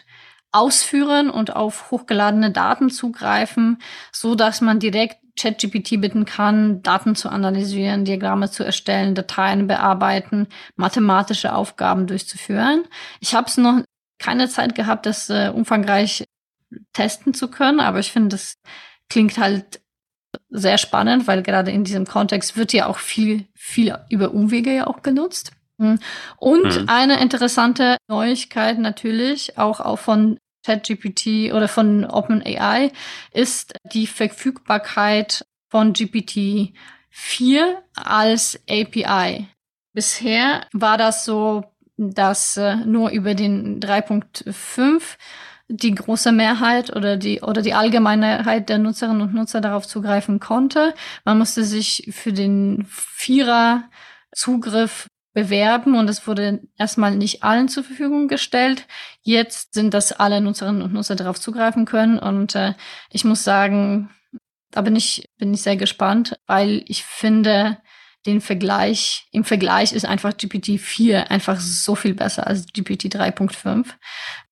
[0.52, 3.82] ausführen und auf hochgeladene Daten zugreifen,
[4.14, 10.48] so dass man direkt ChatGPT bitten kann, Daten zu analysieren, Diagramme zu erstellen, Dateien bearbeiten,
[10.76, 12.86] mathematische Aufgaben durchzuführen.
[13.20, 13.82] Ich habe es noch
[14.20, 16.26] keine Zeit gehabt, das äh, umfangreich
[16.94, 18.56] testen zu können, aber ich finde, das
[19.10, 19.82] klingt halt
[20.50, 24.88] sehr spannend, weil gerade in diesem Kontext wird ja auch viel, viel über Umwege ja
[24.88, 25.52] auch genutzt.
[25.80, 26.00] Hm.
[26.38, 26.90] Und mhm.
[26.90, 32.92] eine interessante Neuigkeit natürlich auch, auch von ChatGPT oder von OpenAI
[33.32, 36.74] ist die Verfügbarkeit von GPT
[37.10, 39.48] 4 als API.
[39.94, 41.64] Bisher war das so,
[41.98, 45.02] dass äh, nur über den 3.5
[45.68, 50.94] die große Mehrheit oder die oder die Allgemeinheit der Nutzerinnen und Nutzer darauf zugreifen konnte.
[51.24, 53.86] Man musste sich für den Vierer
[54.32, 58.88] Zugriff bewerben und es wurde erstmal nicht allen zur Verfügung gestellt.
[59.22, 62.74] Jetzt sind das alle Nutzerinnen und Nutzer darauf zugreifen können und äh,
[63.12, 64.10] ich muss sagen,
[64.72, 67.78] da bin ich bin ich sehr gespannt, weil ich finde
[68.26, 73.88] den Vergleich im Vergleich ist einfach GPT 4 einfach so viel besser als GPT 3.5.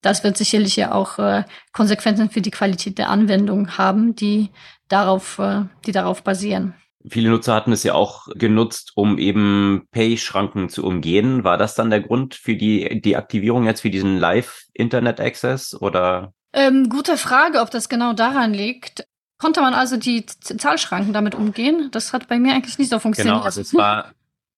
[0.01, 4.49] Das wird sicherlich ja auch äh, Konsequenzen für die Qualität der Anwendung haben, die
[4.89, 6.75] darauf äh, die darauf basieren.
[7.07, 11.43] Viele Nutzer hatten es ja auch genutzt, um eben Pay-Schranken zu umgehen.
[11.43, 16.33] War das dann der Grund für die Deaktivierung jetzt für diesen Live-Internet-Access oder?
[16.53, 19.05] Ähm, gute Frage, ob das genau daran liegt.
[19.37, 21.89] Konnte man also die Zahlschranken damit umgehen?
[21.91, 23.35] Das hat bei mir eigentlich nicht so funktioniert.
[23.35, 24.13] Genau, also es war,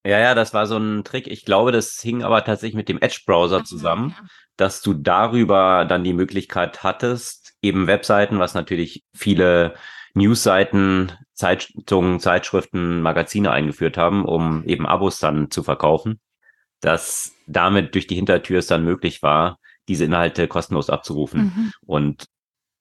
[0.05, 1.25] Ja, ja, das war so ein Trick.
[1.25, 4.27] Ich glaube, das hing aber tatsächlich mit dem Edge-Browser zusammen, ja.
[4.57, 9.73] dass du darüber dann die Möglichkeit hattest, eben Webseiten, was natürlich viele
[10.13, 16.19] Newsseiten, Zeitungen, Zeitschriften, Magazine eingeführt haben, um eben Abos dann zu verkaufen,
[16.79, 21.41] dass damit durch die Hintertür es dann möglich war, diese Inhalte kostenlos abzurufen.
[21.41, 21.71] Mhm.
[21.85, 22.25] Und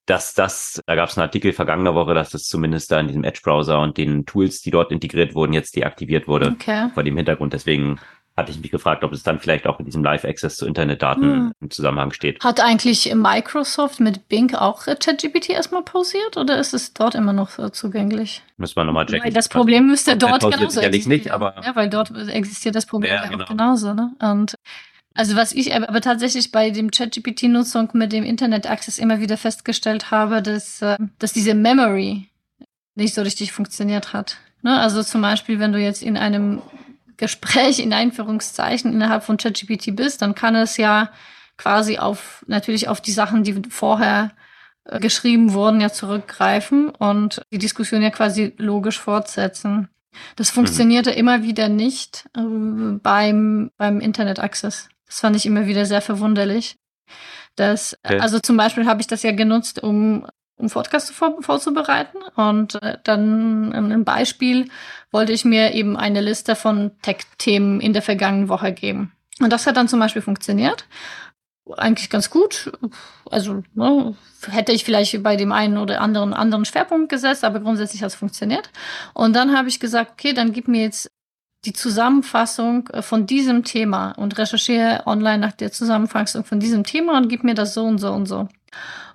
[0.06, 3.24] dass das, da gab es einen Artikel vergangene Woche, dass das zumindest da in diesem
[3.24, 6.50] Edge-Browser und den Tools, die dort integriert wurden, jetzt deaktiviert wurde.
[6.50, 6.90] Okay.
[6.92, 7.54] Vor dem Hintergrund.
[7.54, 7.98] Deswegen
[8.36, 11.52] hatte ich mich gefragt, ob es dann vielleicht auch mit diesem Live-Access zu Internetdaten hm.
[11.60, 12.42] im Zusammenhang steht.
[12.42, 17.58] Hat eigentlich Microsoft mit Bing auch ChatGPT erstmal pausiert oder ist es dort immer noch
[17.58, 18.42] äh, zugänglich?
[18.56, 19.24] Müssen wir nochmal checken.
[19.24, 23.12] Weil das Problem müsste dort genauso sicherlich nicht, aber ja, weil dort existiert das Problem
[23.12, 23.44] ja, genau.
[23.44, 23.94] auch genauso.
[23.94, 24.12] Ne?
[24.20, 24.56] Und
[25.14, 30.42] also was ich aber tatsächlich bei dem ChatGPT-Nutzung mit dem Internet-Access immer wieder festgestellt habe,
[30.42, 32.28] dass, äh, dass diese Memory
[32.96, 34.38] nicht so richtig funktioniert hat.
[34.62, 34.76] Ne?
[34.76, 36.62] Also zum Beispiel, wenn du jetzt in einem
[37.16, 41.10] Gespräch in Einführungszeichen innerhalb von ChatGPT bist, dann kann es ja
[41.56, 44.32] quasi auf natürlich auf die Sachen, die vorher
[44.84, 49.88] äh, geschrieben wurden, ja zurückgreifen und die Diskussion ja quasi logisch fortsetzen.
[50.36, 50.54] Das mhm.
[50.54, 51.16] funktionierte mhm.
[51.16, 54.88] immer wieder nicht äh, beim, beim Internet Access.
[55.06, 56.76] Das fand ich immer wieder sehr verwunderlich.
[57.56, 58.18] Das, okay.
[58.18, 60.26] Also zum Beispiel habe ich das ja genutzt, um
[60.56, 62.18] um Podcast vor, vorzubereiten.
[62.36, 64.68] Und äh, dann ein Beispiel
[65.10, 69.12] wollte ich mir eben eine Liste von Tech-Themen in der vergangenen Woche geben.
[69.40, 70.86] Und das hat dann zum Beispiel funktioniert.
[71.76, 72.72] Eigentlich ganz gut.
[73.30, 74.14] Also ne,
[74.48, 78.14] hätte ich vielleicht bei dem einen oder anderen anderen Schwerpunkt gesetzt, aber grundsätzlich hat es
[78.14, 78.70] funktioniert.
[79.14, 81.10] Und dann habe ich gesagt, okay, dann gib mir jetzt
[81.64, 87.16] die Zusammenfassung äh, von diesem Thema und recherchiere online nach der Zusammenfassung von diesem Thema
[87.16, 88.48] und gib mir das so und so und so.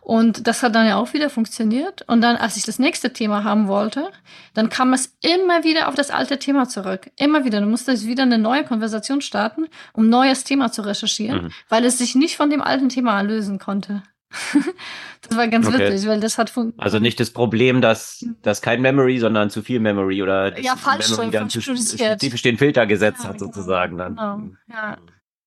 [0.09, 2.01] Und das hat dann ja auch wieder funktioniert.
[2.07, 4.09] Und dann, als ich das nächste Thema haben wollte,
[4.55, 7.11] dann kam es immer wieder auf das alte Thema zurück.
[7.15, 7.61] Immer wieder.
[7.61, 11.49] Du musstest wieder eine neue Konversation starten, um neues Thema zu recherchieren, mhm.
[11.69, 14.01] weil es sich nicht von dem alten Thema lösen konnte.
[15.21, 15.91] das war ganz okay.
[15.91, 19.79] witzig, weil das hat Also nicht das Problem, dass, dass kein Memory, sondern zu viel
[19.79, 23.51] Memory oder ja, falsch Memory dann zu spezifisch den Filter gesetzt ja, hat, genau.
[23.51, 24.15] sozusagen dann.
[24.15, 24.41] Genau.
[24.75, 24.97] Ja.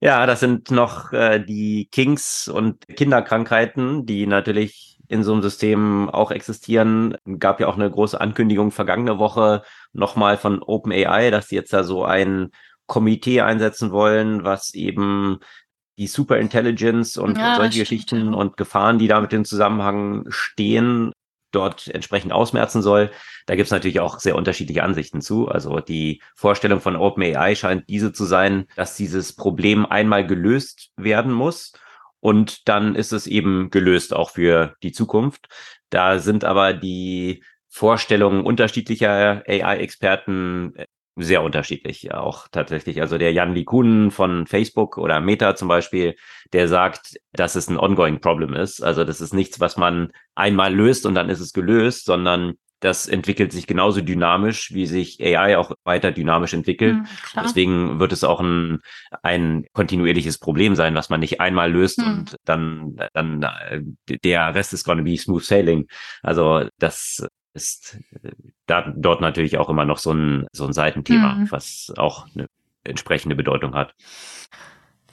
[0.03, 6.11] Ja, das sind noch äh, die Kinks und Kinderkrankheiten, die natürlich in so einem System
[6.11, 7.17] auch existieren.
[7.39, 11.85] Gab ja auch eine große Ankündigung vergangene Woche nochmal von OpenAI, dass sie jetzt da
[11.85, 12.51] so ein
[12.87, 15.39] Komitee einsetzen wollen, was eben
[15.99, 21.13] die Superintelligence und, ja, und solche Geschichten und Gefahren, die da mit dem Zusammenhang stehen,
[21.53, 23.11] dort entsprechend ausmerzen soll.
[23.47, 25.49] Da gibt es natürlich auch sehr unterschiedliche Ansichten zu.
[25.49, 31.33] Also die Vorstellung von OpenAI scheint diese zu sein, dass dieses Problem einmal gelöst werden
[31.33, 31.73] muss.
[32.21, 35.49] Und dann ist es eben gelöst auch für die Zukunft.
[35.91, 40.75] Da sind aber die Vorstellungen unterschiedlicher AI-Experten
[41.17, 43.01] sehr unterschiedlich auch tatsächlich.
[43.01, 46.17] Also der Jan LeCun von Facebook oder Meta zum Beispiel,
[46.53, 48.83] der sagt, dass es ein ongoing Problem ist.
[48.83, 53.07] Also das ist nichts, was man einmal löst und dann ist es gelöst, sondern das
[53.07, 56.97] entwickelt sich genauso dynamisch, wie sich AI auch weiter dynamisch entwickelt.
[56.97, 57.07] Mhm,
[57.37, 58.81] Deswegen wird es auch ein,
[59.23, 62.07] ein kontinuierliches Problem sein, was man nicht einmal löst mhm.
[62.07, 63.83] und dann, dann äh,
[64.25, 65.87] der Rest ist gonna be smooth sailing.
[66.23, 67.25] Also das
[67.55, 68.31] ist äh,
[68.67, 71.51] da, dort natürlich auch immer noch so ein, so ein Seitenthema, mhm.
[71.51, 72.47] was auch eine
[72.85, 73.95] entsprechende Bedeutung hat.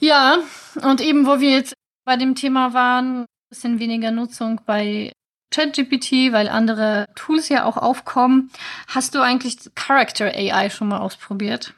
[0.00, 0.38] Ja,
[0.82, 1.74] und eben, wo wir jetzt
[2.04, 5.12] bei dem Thema waren, bisschen weniger Nutzung bei
[5.50, 8.50] ChatGPT, weil andere Tools ja auch aufkommen.
[8.86, 11.74] Hast du eigentlich Character AI schon mal ausprobiert?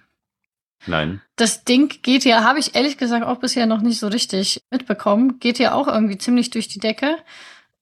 [0.86, 1.22] Nein.
[1.36, 5.38] Das Ding geht ja, habe ich ehrlich gesagt auch bisher noch nicht so richtig mitbekommen,
[5.38, 7.16] geht ja auch irgendwie ziemlich durch die Decke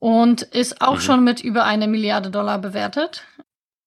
[0.01, 1.01] und ist auch mhm.
[1.01, 3.25] schon mit über eine Milliarde Dollar bewertet.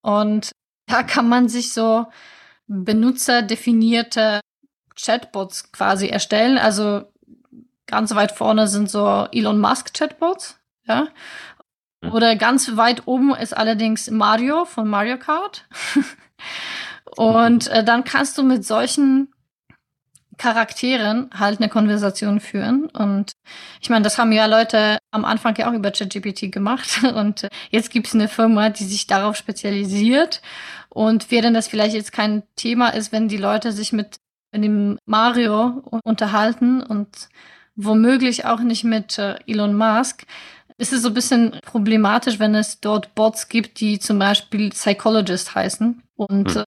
[0.02, 0.52] Und
[0.88, 2.06] da kann man sich so
[2.68, 4.40] benutzerdefinierte
[4.96, 6.58] Chatbots quasi erstellen.
[6.58, 7.04] Also
[7.88, 11.08] ganz weit vorne sind so Elon Musk Chatbots, ja.
[12.02, 12.12] Mhm.
[12.12, 15.66] Oder ganz weit oben ist allerdings Mario von Mario Kart.
[17.18, 19.34] Und äh, dann kannst du mit solchen
[20.38, 22.86] Charakteren halt eine Konversation führen.
[22.88, 23.34] Und
[23.82, 27.02] ich meine, das haben ja Leute am Anfang ja auch über ChatGPT gemacht.
[27.16, 30.42] Und jetzt gibt es eine Firma, die sich darauf spezialisiert.
[30.90, 34.18] Und während das vielleicht jetzt kein Thema ist, wenn die Leute sich mit
[34.56, 37.30] dem Mario unterhalten und
[37.76, 40.26] womöglich auch nicht mit äh, Elon Musk,
[40.78, 45.56] ist es so ein bisschen problematisch, wenn es dort Bots gibt, die zum Beispiel Psychologist
[45.56, 46.64] heißen und hm.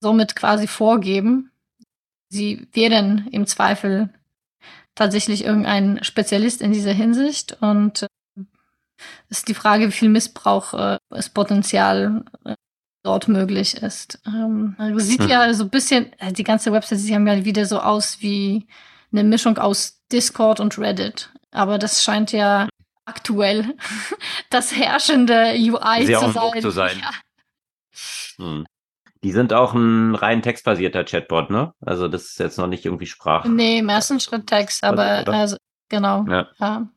[0.00, 1.49] somit quasi vorgeben,
[2.30, 4.08] sie wären im Zweifel
[4.94, 8.42] tatsächlich irgendein Spezialist in dieser Hinsicht und äh,
[9.28, 12.54] ist die Frage, wie viel Missbrauch äh, es Potenzial äh,
[13.02, 14.20] dort möglich ist.
[14.26, 15.28] Ähm, sieht hm.
[15.28, 18.66] ja so ein bisschen, äh, die ganze Website sieht ja wieder so aus wie
[19.12, 21.30] eine Mischung aus Discord und Reddit.
[21.50, 22.68] Aber das scheint ja
[23.06, 23.74] aktuell
[24.50, 26.62] das herrschende UI Sehr zu sein.
[26.62, 27.02] Zu sein.
[28.38, 28.44] Ja.
[28.44, 28.66] Hm.
[29.22, 31.72] Die sind auch ein rein textbasierter Chatbot, ne?
[31.80, 33.44] Also das ist jetzt noch nicht irgendwie Sprach.
[33.44, 35.56] Nee, im ersten Schritt Text, aber also,
[35.88, 36.24] genau.
[36.28, 36.48] Ja.
[36.58, 36.88] ja.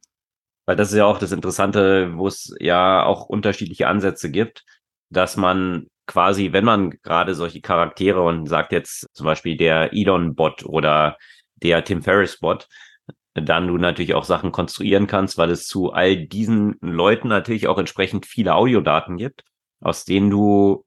[0.65, 4.63] Weil das ist ja auch das Interessante, wo es ja auch unterschiedliche Ansätze gibt,
[5.09, 10.63] dass man quasi, wenn man gerade solche Charaktere und sagt jetzt zum Beispiel der Elon-Bot
[10.65, 11.17] oder
[11.55, 12.67] der Tim Ferriss-Bot,
[13.33, 17.77] dann du natürlich auch Sachen konstruieren kannst, weil es zu all diesen Leuten natürlich auch
[17.77, 19.43] entsprechend viele Audiodaten gibt,
[19.81, 20.85] aus denen du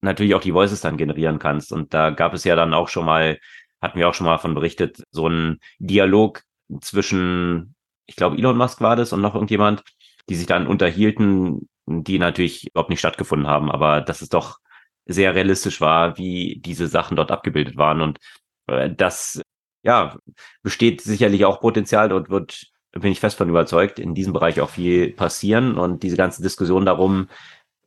[0.00, 1.72] natürlich auch die Voices dann generieren kannst.
[1.72, 3.38] Und da gab es ja dann auch schon mal,
[3.80, 6.42] hatten wir auch schon mal von berichtet, so ein Dialog
[6.80, 7.74] zwischen,
[8.06, 9.82] ich glaube, Elon Musk war das und noch irgendjemand,
[10.28, 14.58] die sich dann unterhielten, die natürlich überhaupt nicht stattgefunden haben, aber dass es doch
[15.06, 18.02] sehr realistisch war, wie diese Sachen dort abgebildet waren.
[18.02, 18.18] Und
[18.66, 19.40] äh, das,
[19.82, 20.18] ja,
[20.62, 24.70] besteht sicherlich auch Potenzial und wird, bin ich fest von überzeugt, in diesem Bereich auch
[24.70, 25.78] viel passieren.
[25.78, 27.28] Und diese ganze Diskussion darum,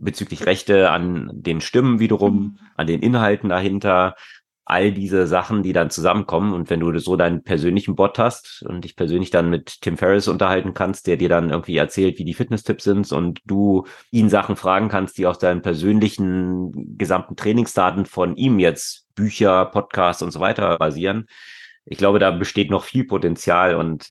[0.01, 2.59] bezüglich Rechte an den Stimmen wiederum, mhm.
[2.75, 4.15] an den Inhalten dahinter,
[4.65, 6.53] all diese Sachen, die dann zusammenkommen.
[6.53, 10.27] Und wenn du so deinen persönlichen Bot hast und dich persönlich dann mit Tim Ferriss
[10.27, 14.55] unterhalten kannst, der dir dann irgendwie erzählt, wie die Fitness-Tipps sind und du ihn Sachen
[14.55, 20.39] fragen kannst, die aus deinen persönlichen gesamten Trainingsdaten von ihm jetzt Bücher, Podcasts und so
[20.39, 21.27] weiter basieren.
[21.83, 24.09] Ich glaube, da besteht noch viel Potenzial und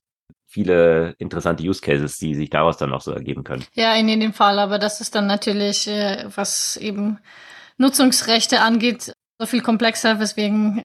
[0.51, 3.63] viele interessante Use Cases, die sich daraus dann noch so ergeben können.
[3.73, 7.19] Ja, in jedem Fall, aber das ist dann natürlich, äh, was eben
[7.77, 10.83] Nutzungsrechte angeht, so viel komplexer, weswegen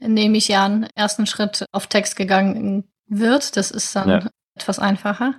[0.00, 3.56] nehme ich ja einen ersten Schritt auf Text gegangen wird.
[3.56, 4.28] Das ist dann ja.
[4.56, 5.34] etwas einfacher.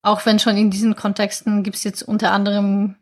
[0.00, 2.96] Auch wenn schon in diesen Kontexten gibt es jetzt unter anderem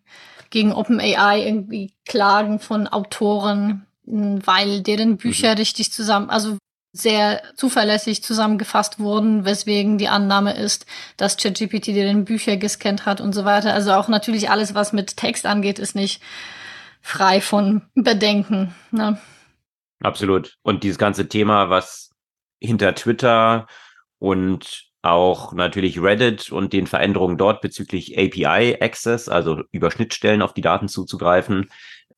[0.51, 5.59] gegen OpenAI irgendwie Klagen von Autoren, weil deren Bücher mhm.
[5.59, 6.59] richtig zusammen, also
[6.93, 10.87] sehr zuverlässig zusammengefasst wurden, weswegen die Annahme ist,
[11.17, 13.73] dass ChatGPT deren Bücher gescannt hat und so weiter.
[13.73, 16.21] Also auch natürlich alles, was mit Text angeht, ist nicht
[17.01, 18.75] frei von Bedenken.
[18.91, 19.19] Ne?
[20.03, 20.57] Absolut.
[20.63, 22.11] Und dieses ganze Thema, was
[22.59, 23.67] hinter Twitter
[24.19, 30.53] und auch natürlich Reddit und den Veränderungen dort bezüglich API Access, also über Schnittstellen auf
[30.53, 31.71] die Daten zuzugreifen,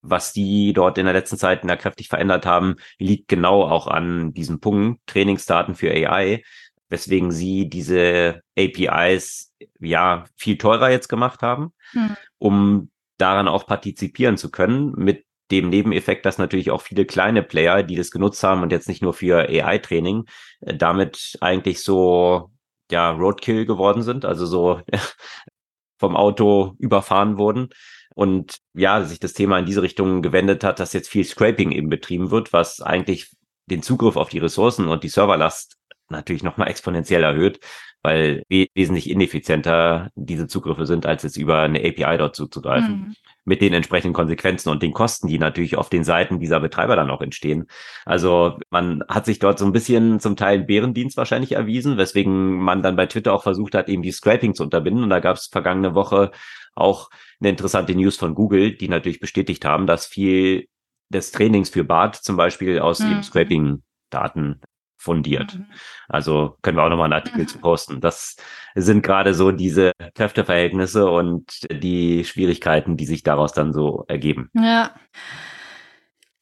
[0.02, 4.34] was die dort in der letzten Zeit da kräftig verändert haben, liegt genau auch an
[4.34, 6.42] diesem Punkt Trainingsdaten für AI,
[6.88, 12.16] weswegen sie diese APIs ja viel teurer jetzt gemacht haben, hm.
[12.38, 17.82] um daran auch partizipieren zu können mit dem Nebeneffekt, dass natürlich auch viele kleine Player,
[17.82, 20.24] die das genutzt haben und jetzt nicht nur für AI-Training,
[20.60, 22.50] äh, damit eigentlich so
[22.90, 24.80] ja Roadkill geworden sind, also so
[25.98, 27.68] vom Auto überfahren wurden
[28.14, 31.88] und ja, sich das Thema in diese Richtung gewendet hat, dass jetzt viel Scraping eben
[31.88, 33.30] betrieben wird, was eigentlich
[33.66, 35.76] den Zugriff auf die Ressourcen und die Serverlast
[36.08, 37.60] natürlich nochmal exponentiell erhöht,
[38.02, 42.94] weil wesentlich ineffizienter diese Zugriffe sind, als jetzt über eine API dort zuzugreifen.
[42.94, 43.14] Mhm.
[43.44, 47.10] Mit den entsprechenden Konsequenzen und den Kosten, die natürlich auf den Seiten dieser Betreiber dann
[47.10, 47.66] auch entstehen.
[48.04, 52.82] Also man hat sich dort so ein bisschen zum Teil Bärendienst wahrscheinlich erwiesen, weswegen man
[52.82, 55.02] dann bei Twitter auch versucht hat, eben die Scraping zu unterbinden.
[55.02, 56.30] Und da gab es vergangene Woche
[56.76, 60.68] auch eine interessante News von Google, die natürlich bestätigt haben, dass viel
[61.08, 63.10] des Trainings für BART zum Beispiel aus mhm.
[63.10, 64.60] eben Scraping-Daten
[65.02, 65.54] fundiert.
[65.54, 65.66] Mhm.
[66.08, 68.00] Also können wir auch nochmal einen Artikel zu posten.
[68.00, 68.36] Das
[68.74, 74.50] sind gerade so diese Kräfteverhältnisse und die Schwierigkeiten, die sich daraus dann so ergeben.
[74.54, 74.94] Ja.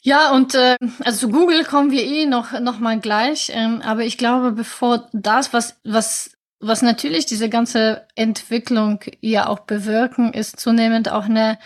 [0.02, 3.50] Ja, und äh, also zu Google kommen wir eh noch, noch mal gleich.
[3.54, 9.60] Ähm, aber ich glaube, bevor das, was, was was natürlich diese ganze Entwicklung ja auch
[9.60, 11.58] bewirken, ist zunehmend auch eine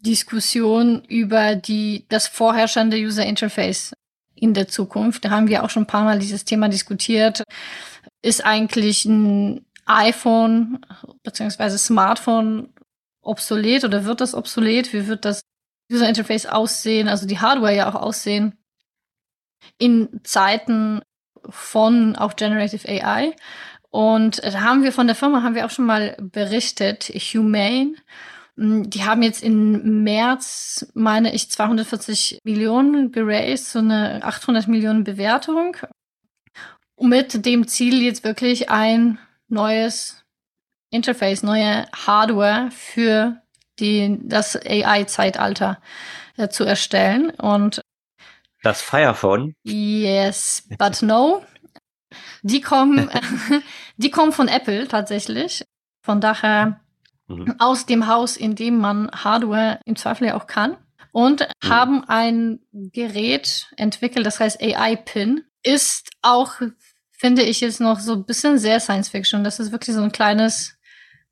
[0.00, 3.94] Diskussion über die, das vorherrschende User Interface
[4.42, 5.24] in der Zukunft.
[5.24, 7.44] Da haben wir auch schon ein paar Mal dieses Thema diskutiert.
[8.22, 10.84] Ist eigentlich ein iPhone
[11.22, 12.68] beziehungsweise Smartphone
[13.20, 14.92] obsolet oder wird das obsolet?
[14.92, 15.42] Wie wird das
[15.90, 17.08] User Interface aussehen?
[17.08, 18.58] Also die Hardware ja auch aussehen
[19.78, 21.02] in Zeiten
[21.48, 23.36] von auch Generative AI.
[23.90, 27.94] Und da haben wir von der Firma, haben wir auch schon mal berichtet, Humane.
[28.56, 35.04] Mm, die haben jetzt im März, meine ich, 240 Millionen geraced, so eine 800 Millionen
[35.04, 35.76] Bewertung.
[36.98, 40.22] Mit dem Ziel jetzt wirklich ein neues
[40.90, 43.42] Interface, neue Hardware für
[43.78, 45.80] die, das AI-Zeitalter
[46.36, 47.30] äh, zu erstellen.
[47.30, 47.80] Und
[48.62, 49.54] das Firephone?
[49.64, 51.44] Yes, but no.
[52.42, 53.10] Die kommen,
[53.96, 55.64] die kommen von Apple tatsächlich.
[56.04, 56.81] Von daher
[57.36, 57.54] mhm.
[57.58, 60.76] aus dem Haus, in dem man Hardware im Zweifel ja auch kann.
[61.12, 61.68] und mhm.
[61.68, 65.44] haben ein Gerät entwickelt, das heißt AI-Pin.
[65.62, 66.54] Ist auch,
[67.12, 69.44] finde ich, jetzt noch so ein bisschen sehr Science Fiction.
[69.44, 70.76] Das ist wirklich so ein kleines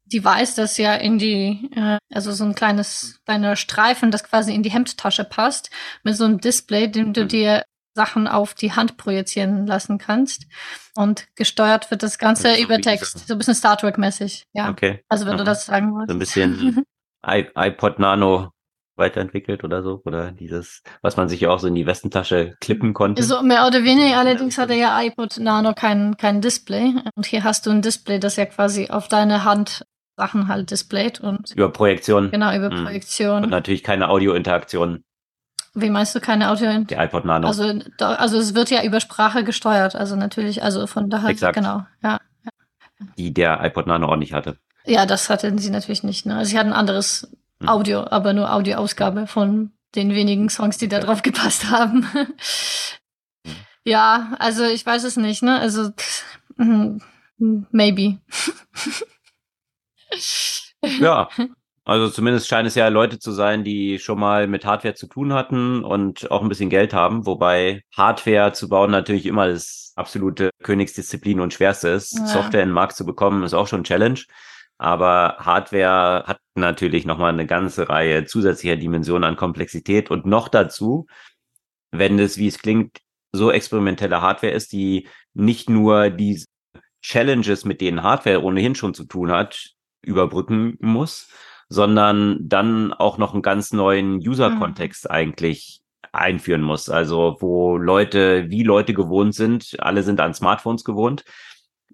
[0.04, 4.62] Device, das ja in die, äh, also so ein kleines, kleiner Streifen, das quasi in
[4.62, 5.70] die Hemdtasche passt,
[6.02, 7.28] mit so einem Display, dem du mhm.
[7.28, 7.64] dir
[7.94, 10.46] Sachen auf die Hand projizieren lassen kannst.
[10.94, 13.26] Und gesteuert wird das Ganze das über Text.
[13.26, 14.46] So ein bisschen Star Trek-mäßig.
[14.52, 14.70] Ja.
[14.70, 15.04] Okay.
[15.08, 15.38] Also wenn Aha.
[15.38, 16.10] du das sagen wolltest.
[16.10, 16.84] So ein bisschen
[17.56, 18.52] iPod Nano
[19.00, 20.02] weiterentwickelt oder so?
[20.04, 23.22] Oder dieses, was man sich ja auch so in die Westentasche klippen konnte?
[23.24, 26.94] So mehr oder weniger, allerdings hatte ja iPod Nano kein, kein Display.
[27.16, 29.84] Und hier hast du ein Display, das ja quasi auf deine Hand
[30.16, 31.52] Sachen halt displayt und.
[31.56, 32.30] Über Projektion.
[32.30, 32.84] Genau, über hm.
[32.84, 33.42] Projektion.
[33.42, 35.02] Und natürlich keine Audiointeraktion.
[35.74, 36.80] Wie meinst du keine Audio?
[36.84, 37.46] Der iPod Nano.
[37.46, 41.30] Also, also es wird ja über Sprache gesteuert, also natürlich, also von daher.
[41.30, 41.54] Exakt.
[41.54, 42.20] Genau, ja.
[43.16, 44.58] Die der iPod Nano auch nicht hatte.
[44.84, 46.26] Ja, das hatten sie natürlich nicht.
[46.26, 46.36] Ne?
[46.36, 47.68] Also sie hatten ein anderes hm.
[47.68, 51.04] Audio, aber nur Audioausgabe von den wenigen Songs, die da ja.
[51.04, 52.06] drauf gepasst haben.
[52.12, 52.26] Hm.
[53.84, 55.58] ja, also ich weiß es nicht, ne?
[55.58, 55.90] Also
[56.56, 57.00] hm,
[57.70, 58.18] maybe.
[60.82, 61.28] ja,
[61.90, 65.32] also zumindest scheint es ja Leute zu sein, die schon mal mit Hardware zu tun
[65.32, 70.50] hatten und auch ein bisschen Geld haben, wobei Hardware zu bauen natürlich immer das absolute
[70.62, 72.16] Königsdisziplin und schwerste ist.
[72.16, 72.26] Ja.
[72.26, 74.20] Software in den Markt zu bekommen ist auch schon ein Challenge.
[74.78, 81.08] Aber Hardware hat natürlich nochmal eine ganze Reihe zusätzlicher Dimensionen an Komplexität und noch dazu,
[81.90, 82.98] wenn es, wie es klingt,
[83.32, 86.40] so experimentelle Hardware ist, die nicht nur die
[87.02, 89.70] Challenges, mit denen Hardware ohnehin schon zu tun hat,
[90.02, 91.28] überbrücken muss,
[91.70, 95.10] sondern dann auch noch einen ganz neuen User-Kontext mhm.
[95.10, 95.80] eigentlich
[96.12, 96.88] einführen muss.
[96.90, 101.24] Also wo Leute, wie Leute gewohnt sind, alle sind an Smartphones gewohnt.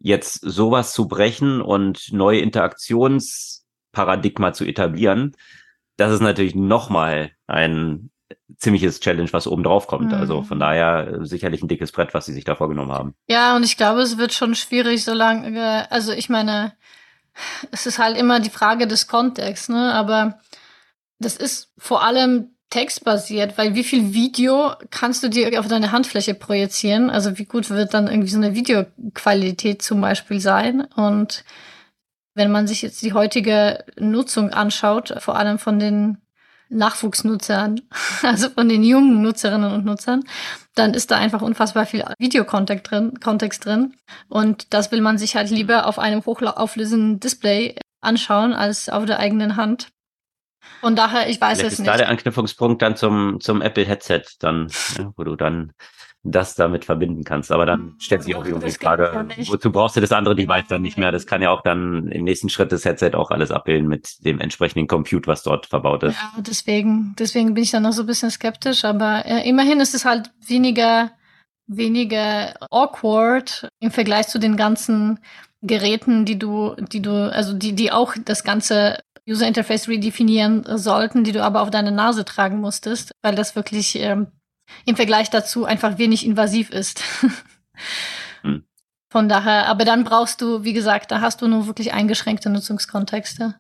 [0.01, 5.37] Jetzt sowas zu brechen und neue Interaktionsparadigma zu etablieren,
[5.99, 8.11] das ist natürlich nochmal ein
[8.57, 10.13] ziemliches Challenge, was oben drauf kommt.
[10.13, 10.23] Also mhm.
[10.39, 13.15] Also von daher sicherlich ein dickes Brett, was sie sich da vorgenommen haben.
[13.29, 16.73] Ja, und ich glaube, es wird schon schwierig, solange, also ich meine,
[17.71, 19.93] es ist halt immer die Frage des Kontexts, ne?
[19.93, 20.41] Aber
[21.19, 26.35] das ist vor allem textbasiert, weil wie viel Video kannst du dir auf deine Handfläche
[26.35, 27.11] projizieren?
[27.11, 30.83] Also wie gut wird dann irgendwie so eine Videoqualität zum Beispiel sein?
[30.97, 31.45] Und
[32.35, 36.19] wenn man sich jetzt die heutige Nutzung anschaut, vor allem von den
[36.69, 37.81] Nachwuchsnutzern,
[38.23, 40.25] also von den jungen Nutzerinnen und Nutzern,
[40.75, 43.95] dann ist da einfach unfassbar viel Videokontext drin, Kontext drin.
[44.29, 49.19] Und das will man sich halt lieber auf einem hochauflösenden Display anschauen als auf der
[49.19, 49.89] eigenen Hand.
[50.83, 51.89] Und daher, ich weiß Vielleicht es ist nicht.
[51.89, 55.73] Da der Anknüpfungspunkt dann zum, zum Apple Headset, dann, ja, wo du dann
[56.31, 57.53] das damit verbinden kannst.
[57.53, 60.83] Aber dann stellt sich auch irgendwie die Frage, wozu brauchst du das andere Device dann
[60.83, 61.13] nicht mehr?
[61.13, 64.41] Das kann ja auch dann im nächsten Schritt das Headset auch alles abbilden mit dem
[64.41, 66.17] entsprechenden Compute, was dort verbaut ist.
[66.17, 69.95] Ja, deswegen, deswegen bin ich dann noch so ein bisschen skeptisch, aber äh, immerhin ist
[69.95, 71.11] es halt weniger,
[71.67, 75.21] weniger awkward im Vergleich zu den ganzen
[75.63, 78.99] Geräten, die du, die du, also die, die auch das ganze
[79.29, 83.97] User Interface redefinieren sollten, die du aber auf deine Nase tragen musstest, weil das wirklich
[83.97, 84.29] ähm,
[84.85, 87.03] im Vergleich dazu einfach wenig invasiv ist.
[88.43, 88.65] hm.
[89.09, 93.55] Von daher, aber dann brauchst du, wie gesagt, da hast du nur wirklich eingeschränkte Nutzungskontexte.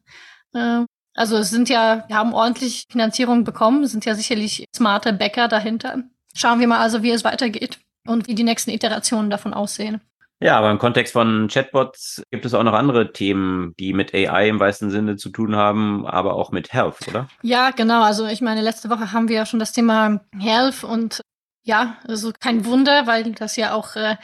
[0.53, 0.85] Äh,
[1.15, 6.03] also es sind ja, wir haben ordentlich Finanzierung bekommen, sind ja sicherlich smarte Bäcker dahinter.
[6.35, 10.03] Schauen wir mal also, wie es weitergeht und wie die nächsten Iterationen davon aussehen.
[10.41, 14.49] Ja, aber im Kontext von Chatbots gibt es auch noch andere Themen, die mit AI
[14.49, 17.29] im weißen Sinne zu tun haben, aber auch mit Health, oder?
[17.43, 18.03] Ja, genau.
[18.03, 21.23] Also ich meine, letzte Woche haben wir ja schon das Thema Health und
[21.65, 24.17] ja, also kein Wunder, weil das ja auch äh,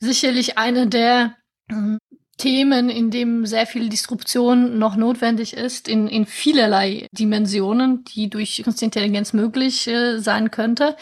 [0.00, 1.36] sicherlich eine der
[1.68, 1.98] äh,
[2.38, 8.62] Themen, in dem sehr viel Disruption noch notwendig ist, in, in vielerlei Dimensionen, die durch
[8.64, 10.96] Künstliche Intelligenz möglich äh, sein könnte.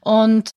[0.00, 0.50] Und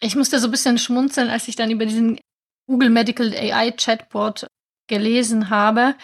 [0.00, 2.18] ich musste so ein bisschen schmunzeln, als ich dann über diesen
[2.66, 4.46] Google Medical AI Chatbot
[4.88, 5.94] gelesen habe,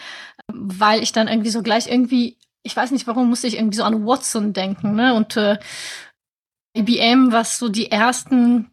[0.51, 3.83] weil ich dann irgendwie so gleich irgendwie, ich weiß nicht warum, musste ich irgendwie so
[3.83, 5.13] an Watson denken, ne?
[5.13, 5.57] Und äh,
[6.75, 8.71] IBM, was so die ersten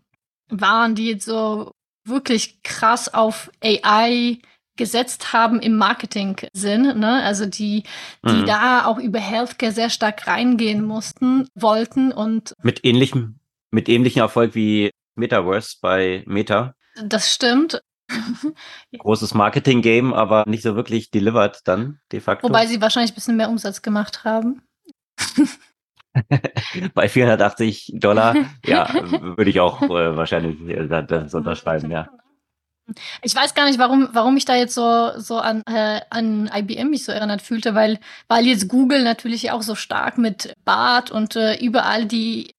[0.49, 1.72] waren, die jetzt so
[2.07, 4.38] wirklich krass auf AI
[4.76, 7.22] gesetzt haben im Marketing-Sinn, ne?
[7.22, 7.84] Also die,
[8.26, 8.47] die mhm.
[8.47, 14.55] da auch über Healthcare sehr stark reingehen mussten, wollten und mit ähnlichem, mit ähnlichem Erfolg
[14.55, 16.74] wie Metaverse bei Meta.
[17.05, 17.80] Das stimmt.
[18.98, 22.48] Großes Marketing-Game, aber nicht so wirklich delivered dann, de facto.
[22.48, 24.62] Wobei sie wahrscheinlich ein bisschen mehr Umsatz gemacht haben.
[26.94, 28.34] Bei 480 Dollar,
[28.66, 32.09] ja, würde ich auch äh, wahrscheinlich äh, das unterschreiben, ja.
[33.22, 36.90] Ich weiß gar nicht, warum, warum ich da jetzt so, so an, äh, an IBM
[36.90, 41.36] mich so erinnert fühlte, weil, weil jetzt Google natürlich auch so stark mit BART und
[41.36, 42.53] äh, überall die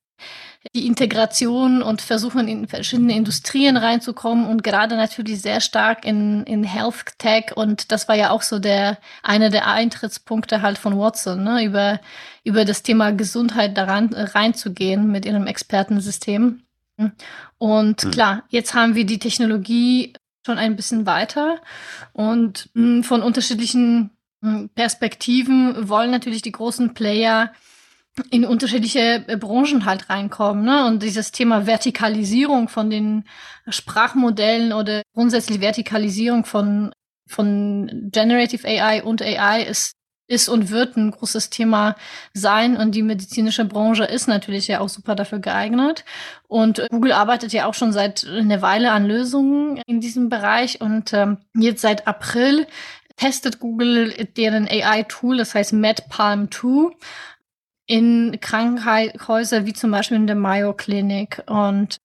[0.74, 6.63] die Integration und versuchen in verschiedene Industrien reinzukommen und gerade natürlich sehr stark in, in
[6.63, 11.43] Health Tech und das war ja auch so der einer der Eintrittspunkte halt von Watson,
[11.43, 11.99] ne, über,
[12.45, 16.61] über das Thema Gesundheit daran reinzugehen mit ihrem Expertensystem.
[17.57, 18.11] Und hm.
[18.11, 20.13] klar, jetzt haben wir die Technologie
[20.45, 21.59] schon ein bisschen weiter
[22.13, 24.11] und hm, von unterschiedlichen
[24.41, 27.51] hm, Perspektiven wollen natürlich die großen Player
[28.30, 30.66] in unterschiedliche äh, Branchen halt reinkommen.
[30.66, 30.86] Ne?
[30.86, 33.26] Und dieses Thema Vertikalisierung von den
[33.68, 36.93] Sprachmodellen oder grundsätzlich Vertikalisierung von,
[37.28, 39.93] von Generative AI und AI ist,
[40.28, 41.95] ist und wird ein großes Thema
[42.34, 42.76] sein.
[42.78, 46.03] Und die medizinische Branche ist natürlich ja auch super dafür geeignet.
[46.47, 50.82] Und Google arbeitet ja auch schon seit einer Weile an Lösungen in diesem Bereich.
[50.82, 52.68] Und ähm, jetzt seit April
[53.18, 56.91] testet Google deren AI-Tool, das heißt MedPalm 2
[57.91, 61.43] in Krankenhäuser wie zum Beispiel in der Mayo Klinik.
[61.47, 61.97] Und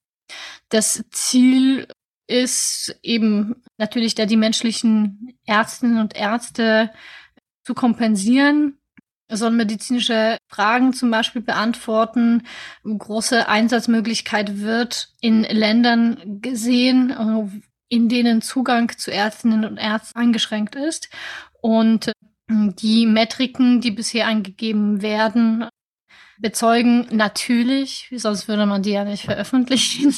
[0.69, 1.87] das Ziel
[2.27, 6.91] ist eben natürlich da die menschlichen Ärztinnen und Ärzte
[7.65, 8.79] zu kompensieren,
[9.31, 12.43] sollen medizinische Fragen zum Beispiel beantworten.
[12.83, 21.11] Große Einsatzmöglichkeit wird in Ländern gesehen, in denen Zugang zu Ärztinnen und Ärzten eingeschränkt ist.
[21.61, 22.11] Und
[22.51, 25.69] die Metriken, die bisher angegeben werden,
[26.39, 30.15] bezeugen natürlich, sonst würde man die ja nicht veröffentlichen,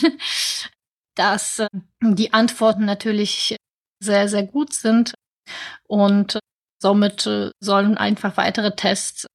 [1.14, 1.68] dass äh,
[2.02, 3.56] die Antworten natürlich
[4.00, 5.14] sehr, sehr gut sind
[5.86, 6.38] und
[6.80, 9.26] somit äh, sollen einfach weitere Tests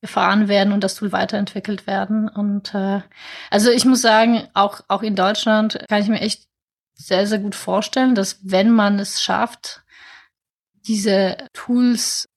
[0.00, 2.28] gefahren werden und das Tool weiterentwickelt werden.
[2.28, 3.02] Und äh,
[3.50, 6.46] also ich muss sagen, auch, auch in Deutschland kann ich mir echt
[6.94, 9.82] sehr, sehr gut vorstellen, dass wenn man es schafft,
[10.86, 12.28] diese Tools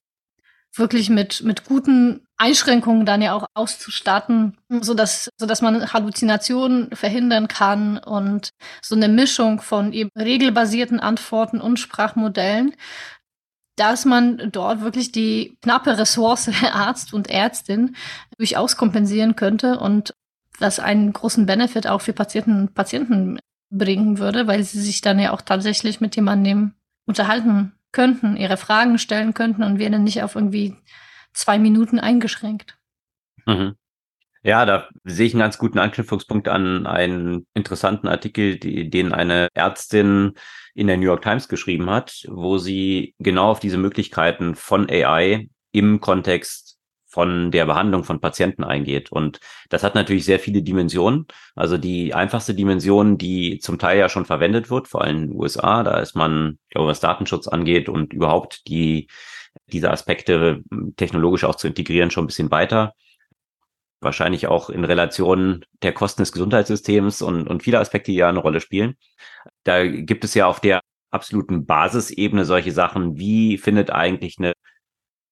[0.75, 6.95] wirklich mit, mit guten Einschränkungen dann ja auch auszustatten, so dass, so dass man Halluzinationen
[6.95, 8.51] verhindern kann und
[8.81, 12.73] so eine Mischung von eben regelbasierten Antworten und Sprachmodellen,
[13.75, 17.95] dass man dort wirklich die knappe Ressource Arzt und Ärztin
[18.37, 20.13] durchaus kompensieren könnte und
[20.59, 23.39] das einen großen Benefit auch für Patienten und Patienten
[23.71, 26.73] bringen würde, weil sie sich dann ja auch tatsächlich mit jemandem
[27.05, 30.75] unterhalten könnten, ihre Fragen stellen könnten und wären nicht auf irgendwie
[31.33, 32.77] zwei Minuten eingeschränkt.
[33.45, 33.75] Mhm.
[34.43, 39.49] Ja, da sehe ich einen ganz guten Anknüpfungspunkt an einen interessanten Artikel, die, den eine
[39.53, 40.33] Ärztin
[40.73, 45.47] in der New York Times geschrieben hat, wo sie genau auf diese Möglichkeiten von AI
[45.71, 46.70] im Kontext
[47.11, 49.11] von der Behandlung von Patienten eingeht.
[49.11, 49.39] Und
[49.69, 51.27] das hat natürlich sehr viele Dimensionen.
[51.55, 55.39] Also die einfachste Dimension, die zum Teil ja schon verwendet wird, vor allem in den
[55.39, 59.07] USA, da ist man, glaube was Datenschutz angeht und überhaupt die
[59.67, 62.93] diese Aspekte hm, technologisch auch zu integrieren, schon ein bisschen weiter.
[63.99, 68.39] Wahrscheinlich auch in Relation der Kosten des Gesundheitssystems und, und viele Aspekte, die ja eine
[68.39, 68.95] Rolle spielen.
[69.63, 70.81] Da gibt es ja auf der
[71.11, 74.53] absoluten Basisebene solche Sachen, wie findet eigentlich eine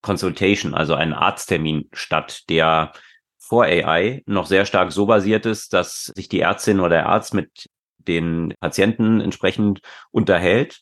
[0.01, 2.91] Consultation, also ein Arzttermin statt, der
[3.37, 7.33] vor AI noch sehr stark so basiert ist, dass sich die Ärztin oder der Arzt
[7.33, 9.81] mit den Patienten entsprechend
[10.11, 10.81] unterhält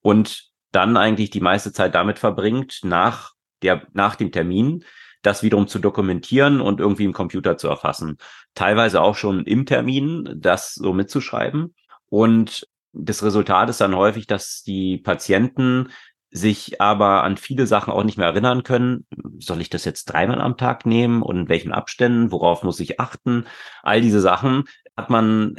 [0.00, 3.32] und dann eigentlich die meiste Zeit damit verbringt, nach
[3.62, 4.84] der, nach dem Termin,
[5.22, 8.18] das wiederum zu dokumentieren und irgendwie im Computer zu erfassen.
[8.54, 11.74] Teilweise auch schon im Termin, das so mitzuschreiben.
[12.08, 15.90] Und das Resultat ist dann häufig, dass die Patienten
[16.32, 19.06] sich aber an viele Sachen auch nicht mehr erinnern können.
[19.38, 22.32] Soll ich das jetzt dreimal am Tag nehmen und in welchen Abständen?
[22.32, 23.44] Worauf muss ich achten?
[23.82, 24.64] All diese Sachen
[24.96, 25.56] hat man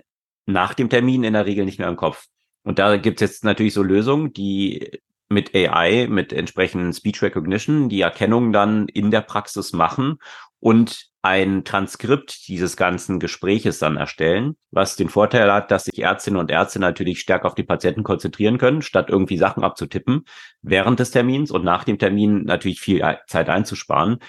[0.47, 2.25] nach dem Termin in der Regel nicht mehr im Kopf.
[2.63, 4.99] Und da gibt es jetzt natürlich so Lösungen, die
[5.29, 10.17] mit AI, mit entsprechenden Speech Recognition, die Erkennung dann in der Praxis machen
[10.59, 16.37] und ein Transkript dieses ganzen Gespräches dann erstellen, was den Vorteil hat, dass sich Ärztinnen
[16.37, 20.25] und Ärzte natürlich stärker auf die Patienten konzentrieren können, statt irgendwie Sachen abzutippen
[20.61, 24.19] während des Termins und nach dem Termin natürlich viel Zeit einzusparen.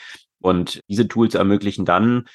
[0.40, 2.26] Und diese Tools ermöglichen dann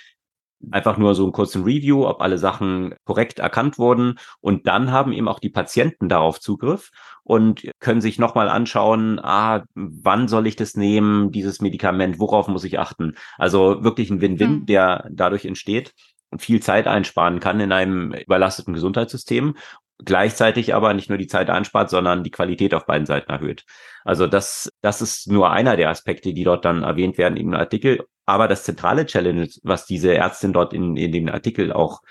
[0.71, 4.19] einfach nur so einen kurzen Review, ob alle Sachen korrekt erkannt wurden.
[4.41, 6.91] Und dann haben eben auch die Patienten darauf Zugriff
[7.23, 12.63] und können sich nochmal anschauen, ah, wann soll ich das nehmen, dieses Medikament, worauf muss
[12.63, 13.15] ich achten?
[13.37, 14.65] Also wirklich ein Win-Win, mhm.
[14.65, 15.93] der dadurch entsteht
[16.29, 19.55] und viel Zeit einsparen kann in einem überlasteten Gesundheitssystem
[20.03, 23.65] gleichzeitig aber nicht nur die Zeit einspart, sondern die Qualität auf beiden Seiten erhöht.
[24.05, 28.05] Also das, das ist nur einer der Aspekte, die dort dann erwähnt werden im Artikel.
[28.29, 32.03] Aber das zentrale Challenge, was diese Ärztin dort in, in dem Artikel auch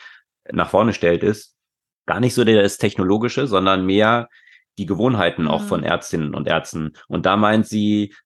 [0.51, 1.55] nach vorne stellt, ist
[2.07, 4.29] gar nicht so das Technologische, sondern mehr
[4.79, 5.49] die Gewohnheiten mhm.
[5.49, 6.95] auch von Ärztinnen und Ärzten.
[7.07, 8.17] Und da meint sie,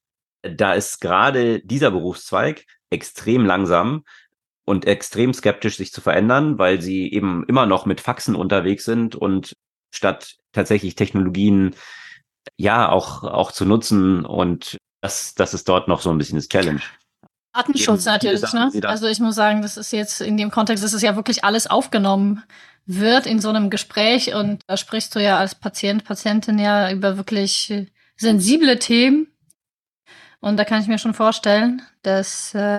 [0.41, 4.05] da ist gerade dieser Berufszweig extrem langsam
[4.65, 9.17] und extrem skeptisch, sich zu verändern, weil sie eben immer noch mit Faxen unterwegs sind
[9.17, 9.55] und
[9.91, 11.75] statt tatsächlich Technologien
[12.57, 16.49] ja auch, auch zu nutzen und das, das ist dort noch so ein bisschen das
[16.49, 16.81] Challenge.
[17.53, 18.71] Datenschutz natürlich, ne?
[18.85, 21.67] Also ich muss sagen, das ist jetzt in dem Kontext, das ist ja wirklich alles
[21.67, 22.43] aufgenommen
[22.85, 27.17] wird in so einem Gespräch und da sprichst du ja als Patient, Patientin ja über
[27.17, 27.73] wirklich
[28.17, 29.29] sensible Themen
[30.41, 32.79] und da kann ich mir schon vorstellen, dass äh,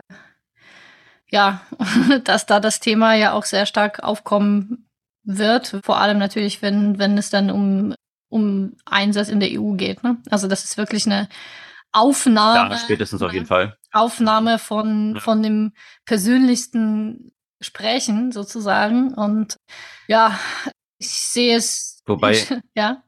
[1.29, 1.61] ja,
[2.23, 4.89] dass da das Thema ja auch sehr stark aufkommen
[5.23, 7.95] wird, vor allem natürlich, wenn wenn es dann um
[8.29, 10.03] um Einsatz in der EU geht.
[10.03, 10.17] Ne?
[10.31, 11.29] Also das ist wirklich eine
[11.93, 12.73] Aufnahme.
[12.73, 13.77] Ja, spätestens auf jeden Fall.
[13.91, 15.21] Aufnahme von, ja.
[15.21, 15.73] von dem
[16.05, 17.31] persönlichsten
[17.61, 19.13] Sprechen sozusagen.
[19.13, 19.57] Und
[20.07, 20.37] ja,
[20.97, 22.01] ich sehe es.
[22.05, 22.35] Wobei,
[22.75, 23.03] ja.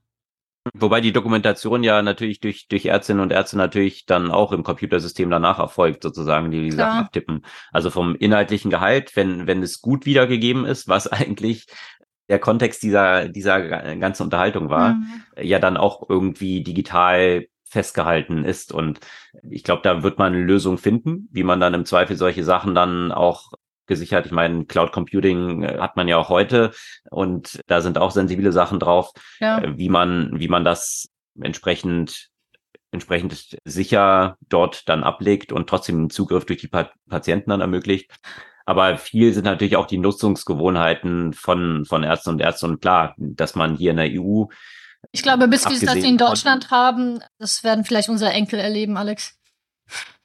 [0.74, 5.30] Wobei die Dokumentation ja natürlich durch, durch Ärztinnen und Ärzte natürlich dann auch im Computersystem
[5.30, 6.92] danach erfolgt, sozusagen, die die Klar.
[6.92, 7.46] Sachen abtippen.
[7.72, 11.68] Also vom inhaltlichen Gehalt, wenn, wenn es gut wiedergegeben ist, was eigentlich
[12.28, 13.62] der Kontext dieser, dieser
[13.98, 15.24] ganzen Unterhaltung war, mhm.
[15.40, 17.46] ja dann auch irgendwie digital
[17.76, 18.72] festgehalten ist.
[18.72, 19.02] Und
[19.44, 22.74] ich glaube, da wird man eine Lösung finden, wie man dann im Zweifel solche Sachen
[22.74, 23.52] dann auch
[23.86, 24.26] gesichert.
[24.26, 26.72] Ich meine, Cloud Computing äh, hat man ja auch heute
[27.12, 29.12] und da sind auch sensible Sachen drauf,
[29.42, 29.60] ja.
[29.60, 31.10] Äh, wie man, wie man das
[31.40, 32.30] entsprechend
[32.92, 38.10] entsprechend sicher dort dann ablegt und trotzdem den Zugriff durch die pa Patienten dann ermöglicht.
[38.66, 42.72] Aber viel sind natürlich auch die Nutzungsgewohnheiten von, von Ärzten und Ärzten.
[42.72, 44.46] Und klar, dass man hier in der EU
[45.12, 49.38] ich glaube, bis wir das in Deutschland haben, das werden vielleicht unsere Enkel erleben, Alex.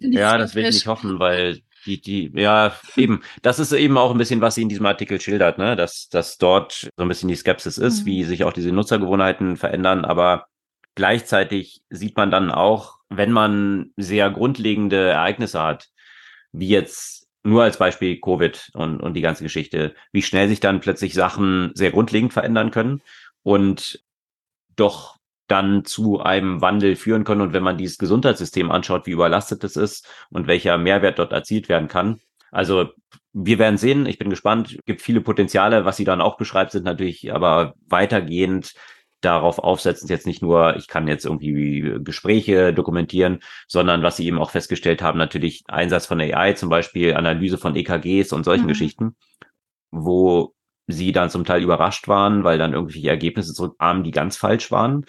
[0.00, 4.10] Ja, das will ich nicht hoffen, weil die, die, ja, eben, das ist eben auch
[4.10, 7.30] ein bisschen, was sie in diesem Artikel schildert, ne, dass, dass dort so ein bisschen
[7.30, 8.06] die Skepsis ist, mhm.
[8.06, 10.48] wie sich auch diese Nutzergewohnheiten verändern, aber
[10.94, 15.88] gleichzeitig sieht man dann auch, wenn man sehr grundlegende Ereignisse hat,
[16.52, 20.80] wie jetzt nur als Beispiel Covid und, und die ganze Geschichte, wie schnell sich dann
[20.80, 23.00] plötzlich Sachen sehr grundlegend verändern können
[23.48, 24.04] und
[24.76, 27.40] doch dann zu einem Wandel führen können.
[27.40, 31.70] Und wenn man dieses Gesundheitssystem anschaut, wie überlastet es ist und welcher Mehrwert dort erzielt
[31.70, 32.20] werden kann.
[32.50, 32.90] Also
[33.32, 34.04] wir werden sehen.
[34.04, 34.74] Ich bin gespannt.
[34.74, 35.86] Es gibt viele Potenziale.
[35.86, 38.74] Was sie dann auch beschreibt, sind natürlich aber weitergehend
[39.22, 44.38] darauf aufsetzen, jetzt nicht nur, ich kann jetzt irgendwie Gespräche dokumentieren, sondern was sie eben
[44.38, 48.68] auch festgestellt haben, natürlich Einsatz von AI, zum Beispiel Analyse von EKGs und solchen mhm.
[48.68, 49.16] Geschichten,
[49.90, 50.54] wo
[50.88, 55.04] sie dann zum Teil überrascht waren, weil dann irgendwelche Ergebnisse zurückkamen, die ganz falsch waren,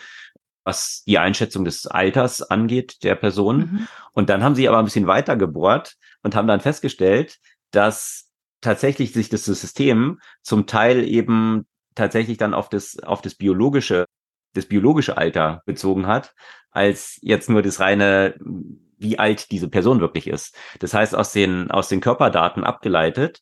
[0.63, 3.57] was die Einschätzung des Alters angeht der Person.
[3.57, 3.87] Mhm.
[4.11, 7.37] Und dann haben sie aber ein bisschen weiter gebohrt und haben dann festgestellt,
[7.71, 8.29] dass
[8.61, 11.65] tatsächlich sich das System zum Teil eben
[11.95, 14.05] tatsächlich dann auf das, auf das biologische,
[14.53, 16.33] das biologische Alter bezogen hat,
[16.71, 18.35] als jetzt nur das reine,
[18.97, 20.55] wie alt diese Person wirklich ist.
[20.79, 23.41] Das heißt, aus den, aus den Körperdaten abgeleitet,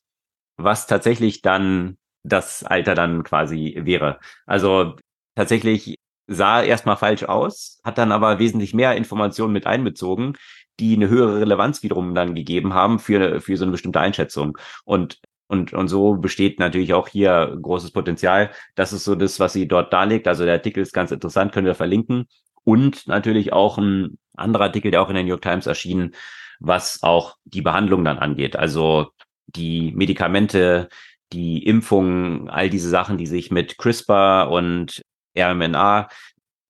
[0.56, 4.18] was tatsächlich dann das Alter dann quasi wäre.
[4.46, 4.96] Also
[5.34, 5.96] tatsächlich
[6.26, 10.36] sah erstmal falsch aus, hat dann aber wesentlich mehr Informationen mit einbezogen,
[10.78, 14.58] die eine höhere Relevanz wiederum dann gegeben haben für, für so eine bestimmte Einschätzung.
[14.84, 18.50] Und und, und so besteht natürlich auch hier großes Potenzial.
[18.74, 20.28] Das ist so das, was sie dort darlegt.
[20.28, 22.26] Also der Artikel ist ganz interessant, können wir verlinken.
[22.64, 26.14] Und natürlich auch ein anderer Artikel, der auch in der New York Times erschienen,
[26.60, 28.56] was auch die Behandlung dann angeht.
[28.56, 29.08] Also
[29.46, 30.90] die Medikamente,
[31.32, 35.02] die Impfungen, all diese Sachen, die sich mit CRISPR und
[35.36, 36.08] RMNA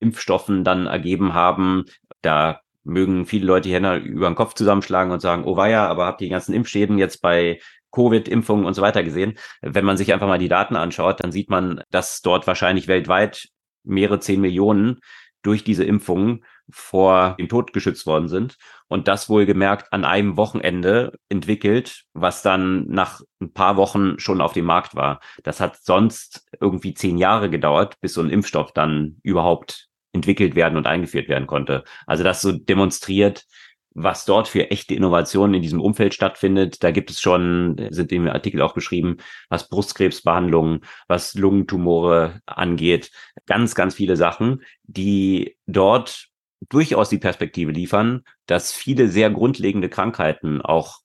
[0.01, 1.85] Impfstoffen dann ergeben haben.
[2.23, 6.21] Da mögen viele Leute hier über den Kopf zusammenschlagen und sagen, oh weia, aber habt
[6.21, 7.61] ihr die ganzen Impfschäden jetzt bei
[7.93, 9.39] Covid-Impfungen und so weiter gesehen?
[9.61, 13.49] Wenn man sich einfach mal die Daten anschaut, dann sieht man, dass dort wahrscheinlich weltweit
[13.85, 15.01] mehrere zehn Millionen
[15.43, 18.57] durch diese Impfungen vor dem Tod geschützt worden sind.
[18.89, 24.53] Und das wohlgemerkt an einem Wochenende entwickelt, was dann nach ein paar Wochen schon auf
[24.53, 25.21] dem Markt war.
[25.43, 30.77] Das hat sonst irgendwie zehn Jahre gedauert, bis so ein Impfstoff dann überhaupt entwickelt werden
[30.77, 31.85] und eingeführt werden konnte.
[32.07, 33.45] Also das so demonstriert,
[34.03, 36.83] was dort für echte Innovationen in diesem Umfeld stattfindet.
[36.83, 39.17] Da gibt es schon, sind im Artikel auch beschrieben,
[39.49, 43.11] was Brustkrebsbehandlungen, was Lungentumore angeht,
[43.47, 46.28] ganz, ganz viele Sachen, die dort
[46.69, 51.01] durchaus die Perspektive liefern, dass viele sehr grundlegende Krankheiten, auch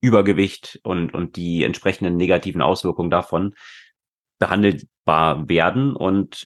[0.00, 3.54] Übergewicht und, und die entsprechenden negativen Auswirkungen davon
[4.38, 6.44] behandelbar werden und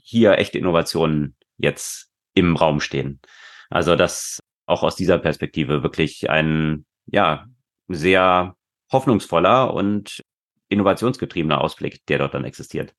[0.00, 3.20] hier echte Innovationen jetzt im Raum stehen.
[3.68, 7.46] Also das auch aus dieser Perspektive wirklich ein, ja,
[7.88, 8.56] sehr
[8.90, 10.22] hoffnungsvoller und
[10.68, 12.94] innovationsgetriebener Ausblick, der dort dann existiert.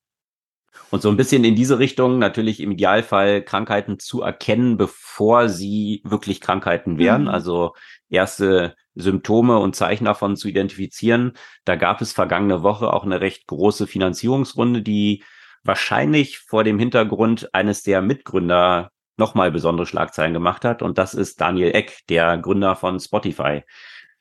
[0.92, 6.02] Und so ein bisschen in diese Richtung natürlich im Idealfall Krankheiten zu erkennen, bevor sie
[6.04, 7.24] wirklich Krankheiten wären.
[7.24, 7.28] Mhm.
[7.30, 7.74] Also
[8.10, 11.34] erste Symptome und Zeichen davon zu identifizieren.
[11.66, 15.24] Da gab es vergangene Woche auch eine recht große Finanzierungsrunde, die
[15.64, 20.82] wahrscheinlich vor dem Hintergrund eines der Mitgründer nochmal besondere Schlagzeilen gemacht hat.
[20.82, 23.64] Und das ist Daniel Eck, der Gründer von Spotify.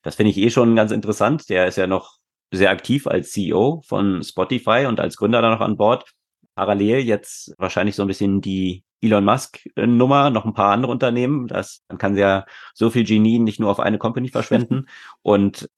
[0.02, 1.48] Das finde ich eh schon ganz interessant.
[1.48, 2.18] Der ist ja noch
[2.50, 6.12] sehr aktiv als CEO von Spotify und als Gründer da noch an Bord.
[6.54, 11.46] Parallel jetzt wahrscheinlich so ein bisschen die Elon Musk-Nummer, noch ein paar andere Unternehmen.
[11.46, 14.86] Das, man kann ja so viel Genie nicht nur auf eine Company verschwenden.
[15.22, 15.68] und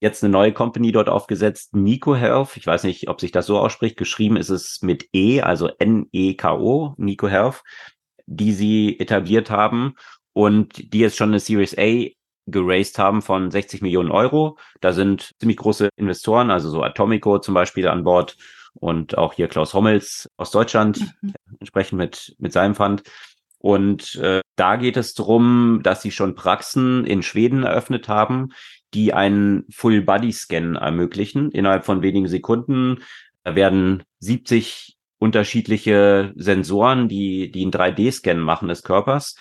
[0.00, 2.56] jetzt eine neue Company dort aufgesetzt, Nico Health.
[2.56, 3.96] Ich weiß nicht, ob sich das so ausspricht.
[3.96, 7.62] Geschrieben ist es mit E, also N-E-K-O, Nico Health,
[8.26, 9.94] die sie etabliert haben
[10.32, 12.08] und die jetzt schon eine Series A
[12.46, 14.58] geraced haben von 60 Millionen Euro.
[14.80, 18.36] Da sind ziemlich große Investoren, also so Atomico zum Beispiel an Bord
[18.80, 21.34] und auch hier Klaus Hommels aus Deutschland, mhm.
[21.60, 23.02] entsprechend mit, mit seinem Fund.
[23.58, 28.50] Und äh, da geht es darum, dass sie schon Praxen in Schweden eröffnet haben,
[28.94, 31.50] die einen Full-Body-Scan ermöglichen.
[31.50, 33.02] Innerhalb von wenigen Sekunden
[33.44, 39.36] werden 70 unterschiedliche Sensoren, die, die einen 3D-Scan machen des Körpers,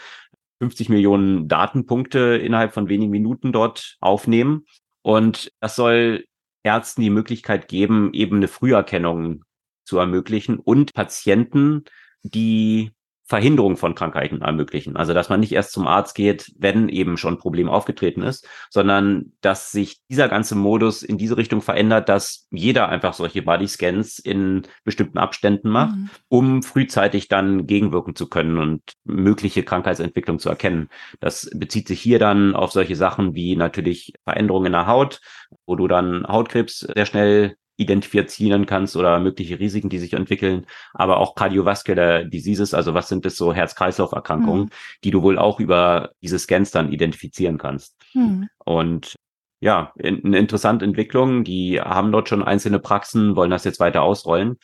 [0.60, 4.66] 50 Millionen Datenpunkte innerhalb von wenigen Minuten dort aufnehmen.
[5.02, 6.26] Und das soll
[6.66, 9.44] Ärzten die Möglichkeit geben, eben eine Früherkennung
[9.86, 11.84] zu ermöglichen und Patienten,
[12.24, 12.92] die
[13.28, 14.96] Verhinderung von Krankheiten ermöglichen.
[14.96, 18.48] Also, dass man nicht erst zum Arzt geht, wenn eben schon ein Problem aufgetreten ist,
[18.70, 24.20] sondern dass sich dieser ganze Modus in diese Richtung verändert, dass jeder einfach solche Bodyscans
[24.20, 26.10] in bestimmten Abständen macht, mhm.
[26.28, 30.90] um frühzeitig dann gegenwirken zu können und mögliche Krankheitsentwicklung zu erkennen.
[31.20, 35.20] Das bezieht sich hier dann auf solche Sachen wie natürlich Veränderungen in der Haut,
[35.66, 41.18] wo du dann Hautkrebs sehr schnell identifizieren kannst oder mögliche Risiken, die sich entwickeln, aber
[41.18, 44.70] auch cardiovascular diseases, also was sind das so Herz-Kreislauf-Erkrankungen, mhm.
[45.04, 47.96] die du wohl auch über diese Scans dann identifizieren kannst.
[48.14, 48.48] Mhm.
[48.64, 49.16] Und
[49.60, 51.44] ja, eine interessante Entwicklung.
[51.44, 54.58] Die haben dort schon einzelne Praxen, wollen das jetzt weiter ausrollen.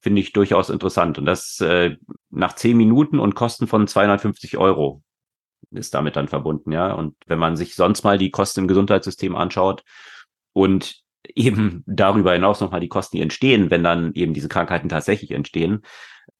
[0.00, 1.18] Finde ich durchaus interessant.
[1.18, 1.96] Und das äh,
[2.30, 5.02] nach zehn Minuten und Kosten von 250 Euro
[5.70, 6.92] ist damit dann verbunden, ja.
[6.92, 9.84] Und wenn man sich sonst mal die Kosten im Gesundheitssystem anschaut
[10.52, 11.01] und
[11.34, 15.82] eben darüber hinaus nochmal die Kosten, die entstehen, wenn dann eben diese Krankheiten tatsächlich entstehen,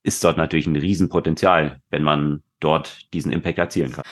[0.03, 4.05] ist dort natürlich ein Riesenpotenzial, wenn man dort diesen Impact erzielen kann.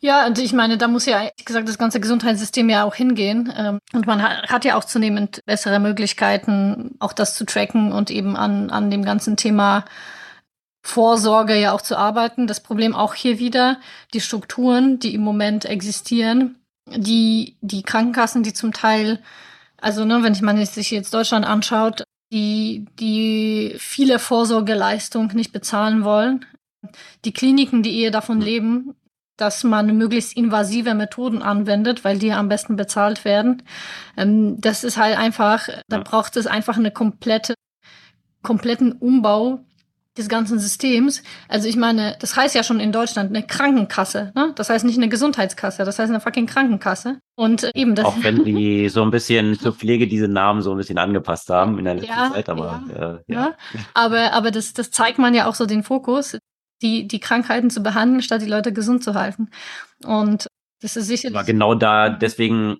[0.00, 3.52] Ja, und ich meine, da muss ja ehrlich gesagt das ganze Gesundheitssystem ja auch hingehen.
[3.56, 8.36] Ähm, und man hat ja auch zunehmend bessere Möglichkeiten, auch das zu tracken und eben
[8.36, 9.84] an, an dem ganzen Thema
[10.82, 12.46] Vorsorge ja auch zu arbeiten.
[12.46, 13.78] Das Problem auch hier wieder,
[14.14, 19.18] die Strukturen, die im Moment existieren, die, die Krankenkassen, die zum Teil
[19.80, 26.04] also, ne, wenn ich man sich jetzt Deutschland anschaut, die, die viele Vorsorgeleistungen nicht bezahlen
[26.04, 26.44] wollen.
[27.24, 28.94] Die Kliniken, die eher davon leben,
[29.36, 33.62] dass man möglichst invasive Methoden anwendet, weil die am besten bezahlt werden.
[34.16, 37.54] Ähm, das ist halt einfach, da braucht es einfach eine komplette,
[38.42, 39.60] kompletten Umbau
[40.18, 41.22] des ganzen Systems.
[41.48, 44.52] Also ich meine, das heißt ja schon in Deutschland eine Krankenkasse, ne?
[44.56, 47.20] Das heißt nicht eine Gesundheitskasse, das heißt eine fucking Krankenkasse.
[47.36, 48.04] Und äh, eben das.
[48.04, 51.78] Auch wenn die so ein bisschen zur Pflege diese Namen so ein bisschen angepasst haben
[51.78, 53.40] in der letzten ja, Zeit, aber ja, äh, ja.
[53.40, 53.54] ja.
[53.94, 56.36] Aber aber das das zeigt man ja auch so den Fokus,
[56.82, 59.50] die die Krankheiten zu behandeln, statt die Leute gesund zu halten.
[60.04, 60.48] Und
[60.80, 61.36] das ist sicherlich.
[61.36, 62.78] Aber genau da deswegen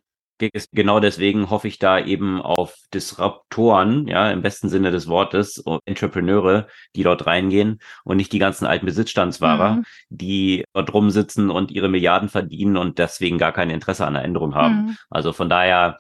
[0.73, 6.69] Genau deswegen hoffe ich da eben auf Disruptoren, ja, im besten Sinne des Wortes, Entrepreneure,
[6.95, 9.85] die dort reingehen und nicht die ganzen alten Besitzstandswahrer, mhm.
[10.11, 14.55] die dort rumsitzen und ihre Milliarden verdienen und deswegen gar kein Interesse an der Änderung
[14.55, 14.75] haben.
[14.75, 14.97] Mhm.
[15.11, 15.99] Also von daher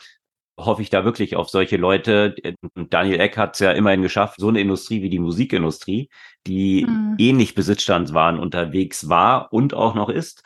[0.59, 2.35] hoffe ich da wirklich auf solche Leute.
[2.75, 6.11] Daniel Eck hat es ja immerhin geschafft, so eine Industrie wie die Musikindustrie,
[6.47, 7.15] die mhm.
[7.19, 10.43] ähnlich Besitzstandswaren unterwegs war und auch noch ist,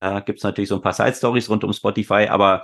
[0.00, 2.62] da gibt's natürlich so ein paar Side-Stories rund um Spotify, aber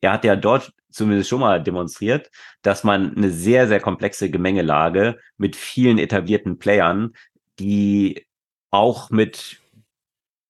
[0.00, 2.30] er hat ja dort zumindest schon mal demonstriert,
[2.62, 7.14] dass man eine sehr, sehr komplexe Gemengelage mit vielen etablierten Playern,
[7.58, 8.26] die
[8.70, 9.60] auch mit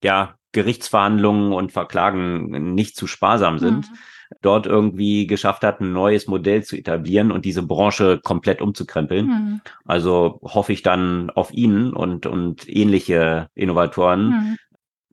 [0.03, 3.97] ja, Gerichtsverhandlungen und Verklagen nicht zu sparsam sind, mhm.
[4.43, 9.27] dort irgendwie geschafft hat, ein neues Modell zu etablieren und diese Branche komplett umzukrempeln.
[9.27, 9.61] Mhm.
[9.85, 14.59] Also hoffe ich dann auf ihn und, und ähnliche Innovatoren, mhm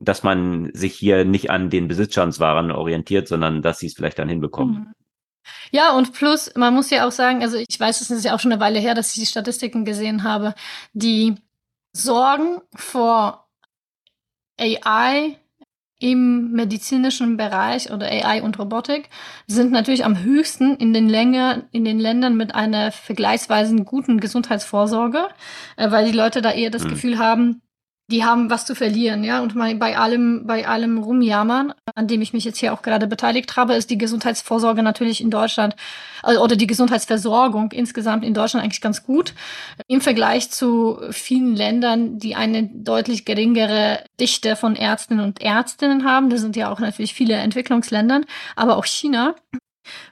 [0.02, 4.30] dass man sich hier nicht an den Besitzstandswaren orientiert, sondern dass sie es vielleicht dann
[4.30, 4.76] hinbekommen.
[4.76, 4.94] Mhm.
[5.72, 8.40] Ja, und plus, man muss ja auch sagen, also ich weiß, es ist ja auch
[8.40, 10.54] schon eine Weile her, dass ich die Statistiken gesehen habe,
[10.94, 11.36] die
[11.94, 13.48] Sorgen vor
[14.60, 15.38] AI
[16.00, 19.10] im medizinischen Bereich oder AI und Robotik
[19.46, 25.28] sind natürlich am höchsten in den, Länge, in den Ländern mit einer vergleichsweise guten Gesundheitsvorsorge,
[25.78, 26.90] äh, weil die Leute da eher das mhm.
[26.90, 27.62] Gefühl haben,
[28.12, 29.42] die haben was zu verlieren, ja.
[29.42, 33.56] Und bei allem, bei allem Rumjammern, an dem ich mich jetzt hier auch gerade beteiligt
[33.56, 35.76] habe, ist die Gesundheitsvorsorge natürlich in Deutschland
[36.24, 39.34] äh, oder die Gesundheitsversorgung insgesamt in Deutschland eigentlich ganz gut
[39.88, 46.30] im Vergleich zu vielen Ländern, die eine deutlich geringere Dichte von Ärztinnen und Ärztinnen haben.
[46.30, 48.22] Das sind ja auch natürlich viele Entwicklungsländer,
[48.56, 49.36] aber auch China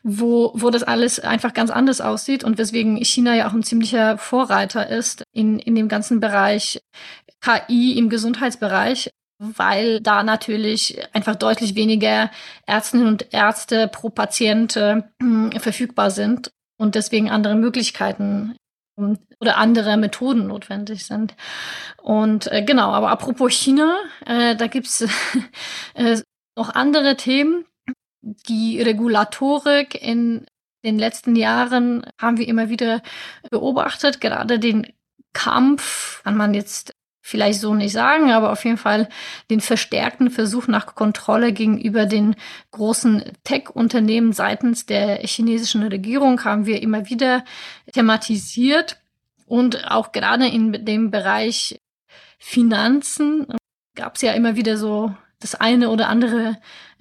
[0.03, 4.17] wo, wo das alles einfach ganz anders aussieht und weswegen China ja auch ein ziemlicher
[4.17, 6.81] Vorreiter ist in, in dem ganzen Bereich
[7.41, 9.09] KI im Gesundheitsbereich,
[9.39, 12.29] weil da natürlich einfach deutlich weniger
[12.65, 15.01] Ärztinnen und Ärzte pro Patient äh,
[15.59, 18.55] verfügbar sind und deswegen andere Möglichkeiten
[19.39, 21.35] oder andere Methoden notwendig sind.
[22.01, 25.05] Und äh, genau, aber apropos China, äh, da gibt's
[25.93, 26.21] äh,
[26.57, 27.65] noch andere Themen.
[28.21, 30.45] Die Regulatorik in
[30.83, 33.01] den letzten Jahren haben wir immer wieder
[33.49, 34.91] beobachtet, gerade den
[35.31, 36.93] Kampf, kann man jetzt
[37.29, 39.07] vielleicht so nicht sagen, aber auf jeden Fall
[39.49, 42.35] den verstärkten Versuch nach Kontrolle gegenüber den
[42.71, 47.45] großen Tech-Unternehmen seitens der chinesischen Regierung haben wir immer wieder
[47.93, 48.97] thematisiert
[49.45, 51.79] und auch gerade in dem Bereich
[52.39, 53.47] Finanzen
[53.95, 56.57] gab es ja immer wieder so das eine oder andere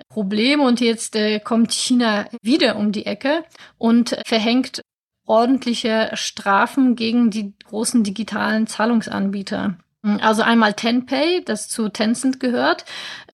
[0.09, 3.45] Problem und jetzt äh, kommt China wieder um die Ecke
[3.79, 4.83] und verhängt
[5.26, 9.79] ordentliche Strafen gegen die großen digitalen Zahlungsanbieter.
[10.03, 12.84] Also einmal Tenpay, das zu Tencent gehört.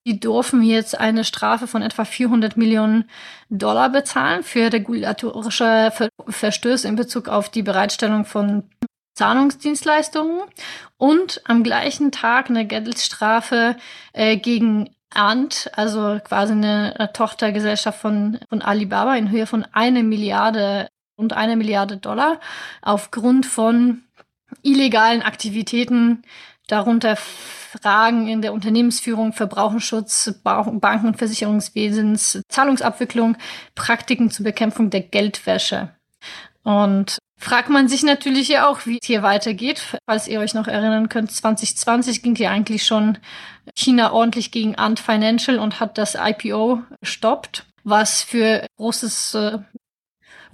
[0.07, 3.09] Die dürfen jetzt eine Strafe von etwa 400 Millionen
[3.51, 5.93] Dollar bezahlen für regulatorische
[6.27, 8.65] Verstöße in Bezug auf die Bereitstellung von
[9.15, 10.41] Zahlungsdienstleistungen
[10.97, 13.77] und am gleichen Tag eine Geldstrafe
[14.12, 20.03] äh, gegen Ant, also quasi eine, eine Tochtergesellschaft von, von Alibaba in Höhe von eine
[20.03, 22.41] Milliarde und eine Milliarde Dollar
[22.83, 24.03] aufgrund von
[24.62, 26.23] illegalen Aktivitäten
[26.67, 33.37] Darunter Fragen in der Unternehmensführung, Verbraucherschutz, Banken- und Versicherungswesens, Zahlungsabwicklung,
[33.75, 35.91] Praktiken zur Bekämpfung der Geldwäsche.
[36.62, 39.99] Und fragt man sich natürlich ja auch, wie es hier weitergeht.
[40.09, 43.19] Falls ihr euch noch erinnern könnt, 2020 ging ja eigentlich schon
[43.77, 49.59] China ordentlich gegen Ant Financial und hat das IPO gestoppt, was für großes äh,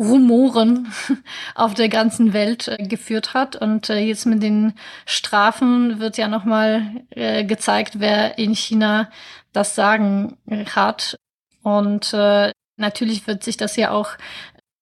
[0.01, 0.91] Rumoren
[1.55, 3.55] auf der ganzen Welt äh, geführt hat.
[3.55, 4.73] Und äh, jetzt mit den
[5.05, 9.11] Strafen wird ja nochmal äh, gezeigt, wer in China
[9.53, 10.39] das Sagen
[10.75, 11.17] hat.
[11.63, 12.15] Und
[12.77, 14.13] natürlich wird sich das ja auch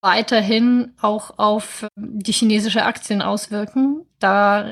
[0.01, 4.71] weiterhin auch auf die chinesische Aktien auswirken, da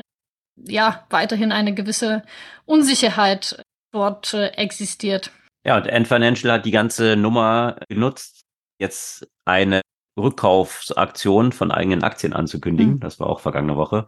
[0.55, 2.23] ja weiterhin eine gewisse
[2.65, 5.31] Unsicherheit dort existiert.
[5.65, 8.45] Ja, und Ant Financial hat die ganze Nummer genutzt,
[8.79, 9.81] jetzt eine
[10.17, 12.95] Rückkaufsaktion von eigenen Aktien anzukündigen.
[12.95, 12.99] Mhm.
[12.99, 14.07] Das war auch vergangene Woche.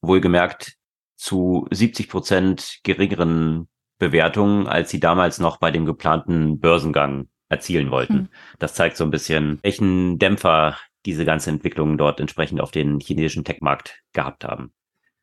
[0.00, 0.76] Wohlgemerkt
[1.16, 3.68] zu 70 Prozent geringeren
[3.98, 8.14] Bewertungen, als sie damals noch bei dem geplanten Börsengang erzielen wollten.
[8.14, 8.28] Mhm.
[8.58, 10.76] Das zeigt so ein bisschen, welchen Dämpfer
[11.06, 14.72] diese ganze Entwicklung dort entsprechend auf den chinesischen Tech-Markt gehabt haben.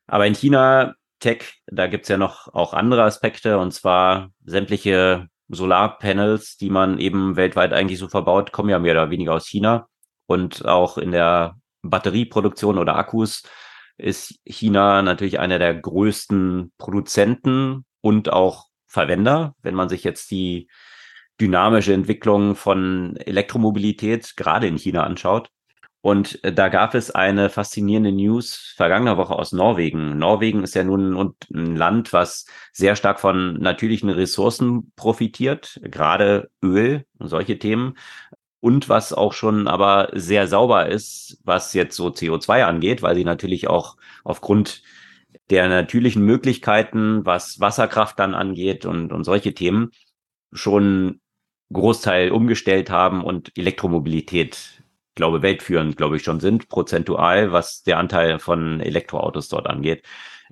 [0.07, 6.55] Aber in China Tech, da gibt's ja noch auch andere Aspekte, und zwar sämtliche Solarpanels,
[6.55, 9.88] die man eben weltweit eigentlich so verbaut, kommen ja mehr oder weniger aus China.
[10.29, 13.41] Und auch in der Batterieproduktion oder Akkus
[13.97, 19.55] ist China natürlich einer der größten Produzenten und auch Verwender.
[19.63, 20.69] Wenn man sich jetzt die
[21.41, 25.49] dynamische Entwicklung von Elektromobilität gerade in China anschaut.
[26.01, 30.17] Und da gab es eine faszinierende News vergangener Woche aus Norwegen.
[30.17, 37.05] Norwegen ist ja nun ein Land, was sehr stark von natürlichen Ressourcen profitiert, gerade Öl
[37.17, 37.97] und solche Themen
[38.61, 43.23] und was auch schon aber sehr sauber ist, was jetzt so CO2 angeht, weil sie
[43.23, 44.83] natürlich auch aufgrund
[45.49, 49.91] der natürlichen Möglichkeiten, was Wasserkraft dann angeht und, und solche Themen,
[50.51, 51.21] schon
[51.71, 54.83] Großteil umgestellt haben und Elektromobilität,
[55.15, 60.03] glaube weltführend, glaube ich, schon sind, prozentual, was der Anteil von Elektroautos dort angeht.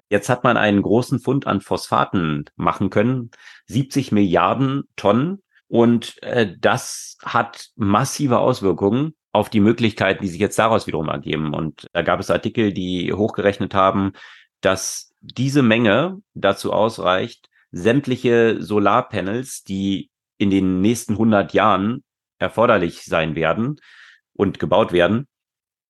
[0.09, 3.31] Jetzt hat man einen großen Fund an Phosphaten machen können,
[3.65, 10.57] 70 Milliarden Tonnen und äh, das hat massive Auswirkungen auf die Möglichkeiten, die sich jetzt
[10.57, 11.53] daraus wiederum ergeben.
[11.53, 14.13] Und da gab es Artikel, die hochgerechnet haben,
[14.61, 22.03] dass diese Menge dazu ausreicht, sämtliche Solarpanels, die in den nächsten 100 Jahren
[22.39, 23.79] erforderlich sein werden
[24.33, 25.27] und gebaut werden,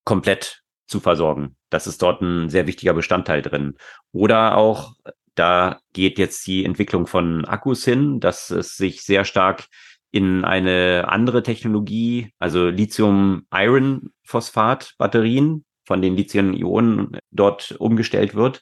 [0.03, 1.57] komplett zu versorgen.
[1.69, 3.75] Das ist dort ein sehr wichtiger Bestandteil drin.
[4.11, 4.93] Oder auch
[5.37, 9.67] Da geht jetzt die Entwicklung von Akkus hin, dass es sich sehr stark
[10.09, 18.61] in eine andere Technologie, also Lithium-Iron-Phosphat-Batterien von den Lithium-Ionen dort umgestellt wird.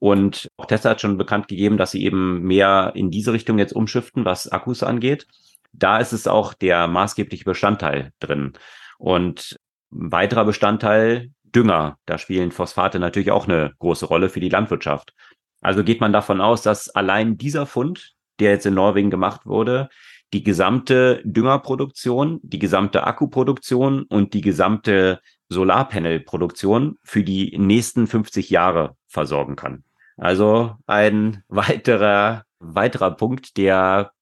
[0.00, 3.72] Und auch Tesla hat schon bekannt gegeben, dass sie eben mehr in diese Richtung jetzt
[3.72, 5.28] umschiften, was Akkus angeht.
[5.72, 8.54] Da ist es auch der maßgebliche Bestandteil drin.
[8.98, 9.56] Und
[9.92, 11.96] ein weiterer Bestandteil Dünger.
[12.06, 15.14] Da spielen Phosphate natürlich auch eine große Rolle für die Landwirtschaft.
[15.60, 19.88] Also geht man davon aus, dass allein dieser Fund, der jetzt in Norwegen gemacht wurde,
[20.32, 28.96] die gesamte Düngerproduktion, die gesamte Akkuproduktion und die gesamte Solarpanelproduktion für die nächsten 50 Jahre
[29.06, 29.84] versorgen kann.
[30.16, 34.12] Also ein weiterer, weiterer Punkt, der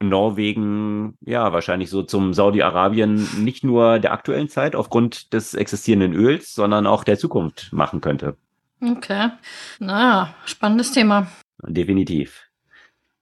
[0.00, 6.54] Norwegen ja wahrscheinlich so zum Saudi-Arabien nicht nur der aktuellen Zeit aufgrund des existierenden Öls,
[6.54, 8.36] sondern auch der Zukunft machen könnte.
[8.80, 9.30] Okay.
[9.78, 11.28] Naja, spannendes Thema.
[11.62, 12.42] Definitiv.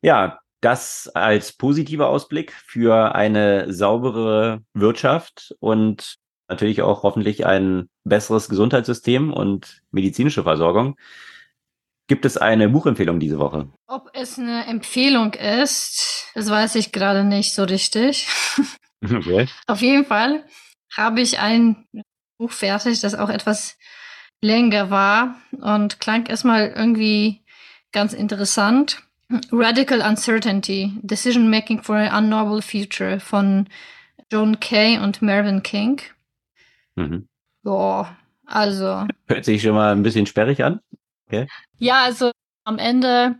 [0.03, 6.17] Ja, das als positiver Ausblick für eine saubere Wirtschaft und
[6.49, 10.97] natürlich auch hoffentlich ein besseres Gesundheitssystem und medizinische Versorgung.
[12.07, 13.69] Gibt es eine Buchempfehlung diese Woche?
[13.87, 18.29] Ob es eine Empfehlung ist, das weiß ich gerade nicht so richtig.
[19.05, 19.49] Okay.
[19.67, 20.47] Auf jeden Fall
[20.97, 21.87] habe ich ein
[22.39, 23.77] Buch fertig, das auch etwas
[24.41, 27.43] länger war und klang erstmal irgendwie
[27.93, 29.03] ganz interessant.
[29.51, 33.69] Radical Uncertainty, Decision Making for an Unknowable Future von
[34.31, 36.01] Joan Kay und Mervyn King.
[36.97, 37.29] Mhm.
[37.63, 38.17] Boah,
[38.47, 39.07] also.
[39.27, 40.81] Hört sich schon mal ein bisschen sperrig an.
[41.27, 41.47] Okay.
[41.79, 42.33] Ja, also
[42.65, 43.37] am Ende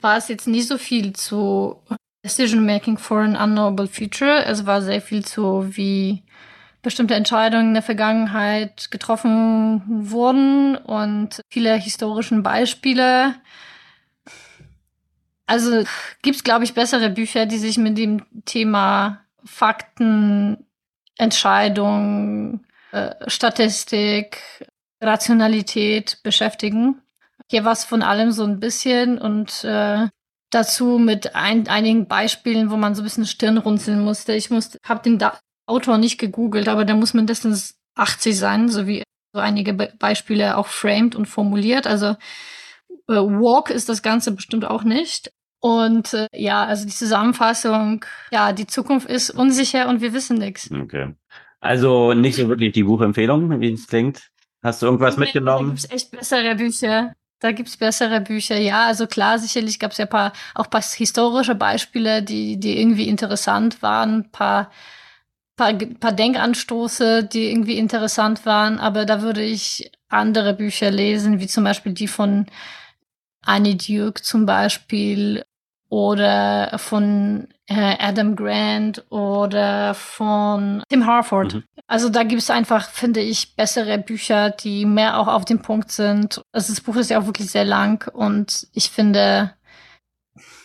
[0.00, 1.80] war es jetzt nicht so viel zu
[2.22, 4.44] Decision Making for an Unknowable Future.
[4.44, 6.22] Es war sehr viel zu, wie
[6.86, 13.34] bestimmte Entscheidungen in der Vergangenheit getroffen wurden und viele historischen Beispiele.
[15.46, 15.82] Also
[16.22, 20.64] gibt es, glaube ich, bessere Bücher, die sich mit dem Thema Fakten,
[21.18, 24.40] Entscheidung, äh, Statistik,
[25.00, 27.02] Rationalität beschäftigen.
[27.50, 30.06] Hier war von allem so ein bisschen und äh,
[30.50, 34.34] dazu mit ein, einigen Beispielen, wo man so ein bisschen Stirn runzeln musste.
[34.34, 35.36] Ich musste, habe den da
[35.66, 39.02] Autor nicht gegoogelt, aber der muss mindestens 80 sein, so wie
[39.32, 41.86] so einige Be Beispiele auch framed und formuliert.
[41.86, 42.16] Also
[43.08, 45.30] äh, Walk ist das Ganze bestimmt auch nicht.
[45.60, 50.70] Und äh, ja, also die Zusammenfassung, ja, die Zukunft ist unsicher und wir wissen nichts.
[50.70, 51.14] Okay.
[51.60, 54.30] Also nicht so wirklich die Buchempfehlung, wie es klingt.
[54.62, 55.68] Hast du irgendwas mitgenommen?
[55.68, 57.12] Da gibt's echt bessere Bücher.
[57.40, 58.86] Da gibt's bessere Bücher, ja.
[58.86, 64.30] Also klar, sicherlich gab's ja paar, auch paar historische Beispiele, die, die irgendwie interessant waren,
[64.30, 64.70] paar,
[65.56, 68.78] paar, paar Denkanstoße, die irgendwie interessant waren.
[68.78, 72.46] Aber da würde ich andere Bücher lesen, wie zum Beispiel die von
[73.42, 75.44] Annie Duke zum Beispiel
[75.88, 81.54] oder von äh, Adam Grant oder von Tim Harford.
[81.54, 81.64] Mhm.
[81.86, 85.92] Also da gibt es einfach, finde ich, bessere Bücher, die mehr auch auf den Punkt
[85.92, 86.42] sind.
[86.52, 89.54] Also das Buch ist ja auch wirklich sehr lang und ich finde,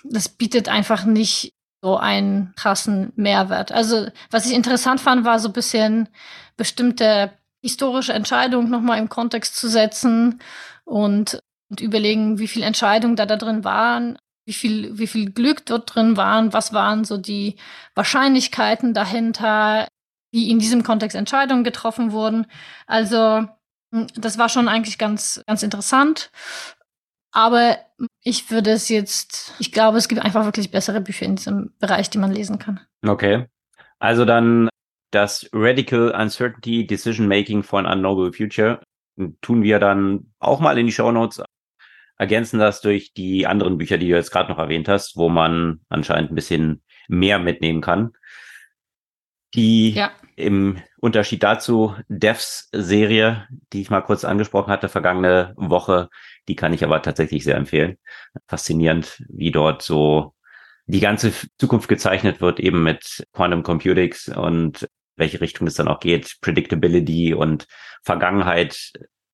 [0.03, 3.72] das bietet einfach nicht so einen krassen Mehrwert.
[3.72, 6.10] Also was ich interessant fand, war so ein bisschen
[6.58, 7.32] bestimmte
[7.62, 10.40] historische Entscheidungen nochmal im Kontext zu setzen
[10.86, 11.40] und,
[11.70, 15.95] und überlegen, wie viele Entscheidungen da da drin waren wie viel, wie viel Glück dort
[15.95, 17.56] drin waren, was waren so die
[17.95, 19.88] Wahrscheinlichkeiten dahinter,
[20.32, 22.48] wie in diesem Kontext Entscheidungen getroffen wurden.
[22.88, 23.48] Also
[23.94, 26.32] hm, das war schon eigentlich ganz, ganz interessant.
[27.32, 27.78] Aber
[28.24, 32.10] ich würde es jetzt, ich glaube, es gibt einfach wirklich bessere Bücher in diesem Bereich,
[32.10, 32.80] die man lesen kann.
[33.06, 33.45] Okay.
[33.99, 34.70] Also dann
[35.12, 38.82] das Radical Uncertainty Decision Making for an Unknowable Future
[39.41, 41.41] tun wir dann auch mal in die Show Notes
[42.22, 45.82] ergänzen das durch die anderen Bücher, die du jetzt gerade noch erwähnt hast, wo man
[45.90, 48.12] anscheinend ein bisschen mehr mitnehmen kann.
[49.56, 50.12] Die ja.
[50.36, 56.10] im Unterschied dazu Devs Serie, die ich mal kurz angesprochen hatte, vergangene Woche,
[56.47, 57.97] die kann ich aber tatsächlich sehr empfehlen.
[58.47, 60.34] Faszinierend, wie dort so
[60.85, 65.99] die ganze Zukunft gezeichnet wird, eben mit Quantum Computings und welche Richtung es dann auch
[65.99, 67.68] geht, Predictability und
[68.03, 68.91] Vergangenheit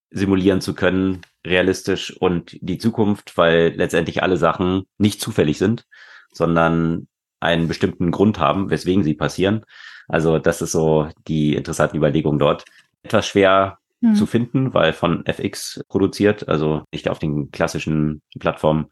[0.10, 5.86] simulieren zu können, realistisch und die Zukunft, weil letztendlich alle Sachen nicht zufällig sind,
[6.32, 7.08] sondern
[7.40, 9.64] einen bestimmten Grund haben, weswegen sie passieren.
[10.08, 12.66] Also das ist so die interessante Überlegung dort.
[13.04, 14.16] Etwas schwer hm.
[14.16, 18.88] zu finden, weil von FX produziert, also nicht auf den klassischen Plattformen.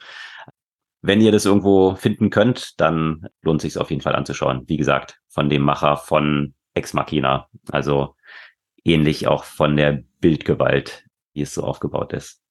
[1.02, 4.64] Wenn ihr das irgendwo finden könnt, dann lohnt sich auf jeden Fall anzuschauen.
[4.68, 7.48] Wie gesagt, von dem Macher von Ex Machina.
[7.72, 8.16] Also
[8.84, 12.42] ähnlich auch von der Bildgewalt, wie es so aufgebaut ist.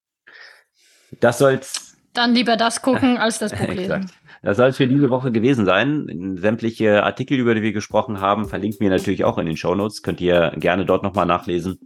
[1.20, 4.10] Das soll's Dann lieber das gucken als das Buch lesen.
[4.42, 6.36] Das soll es für diese Woche gewesen sein.
[6.38, 10.02] Sämtliche Artikel, über die wir gesprochen haben, verlinken wir natürlich auch in den Show Notes.
[10.02, 11.78] Könnt ihr gerne dort nochmal nachlesen.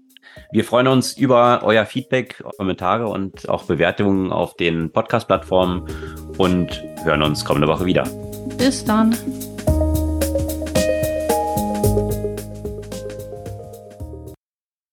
[0.51, 5.87] Wir freuen uns über euer Feedback, Kommentare und auch Bewertungen auf den Podcast-Plattformen
[6.39, 8.05] und hören uns kommende Woche wieder.
[8.57, 9.15] Bis dann.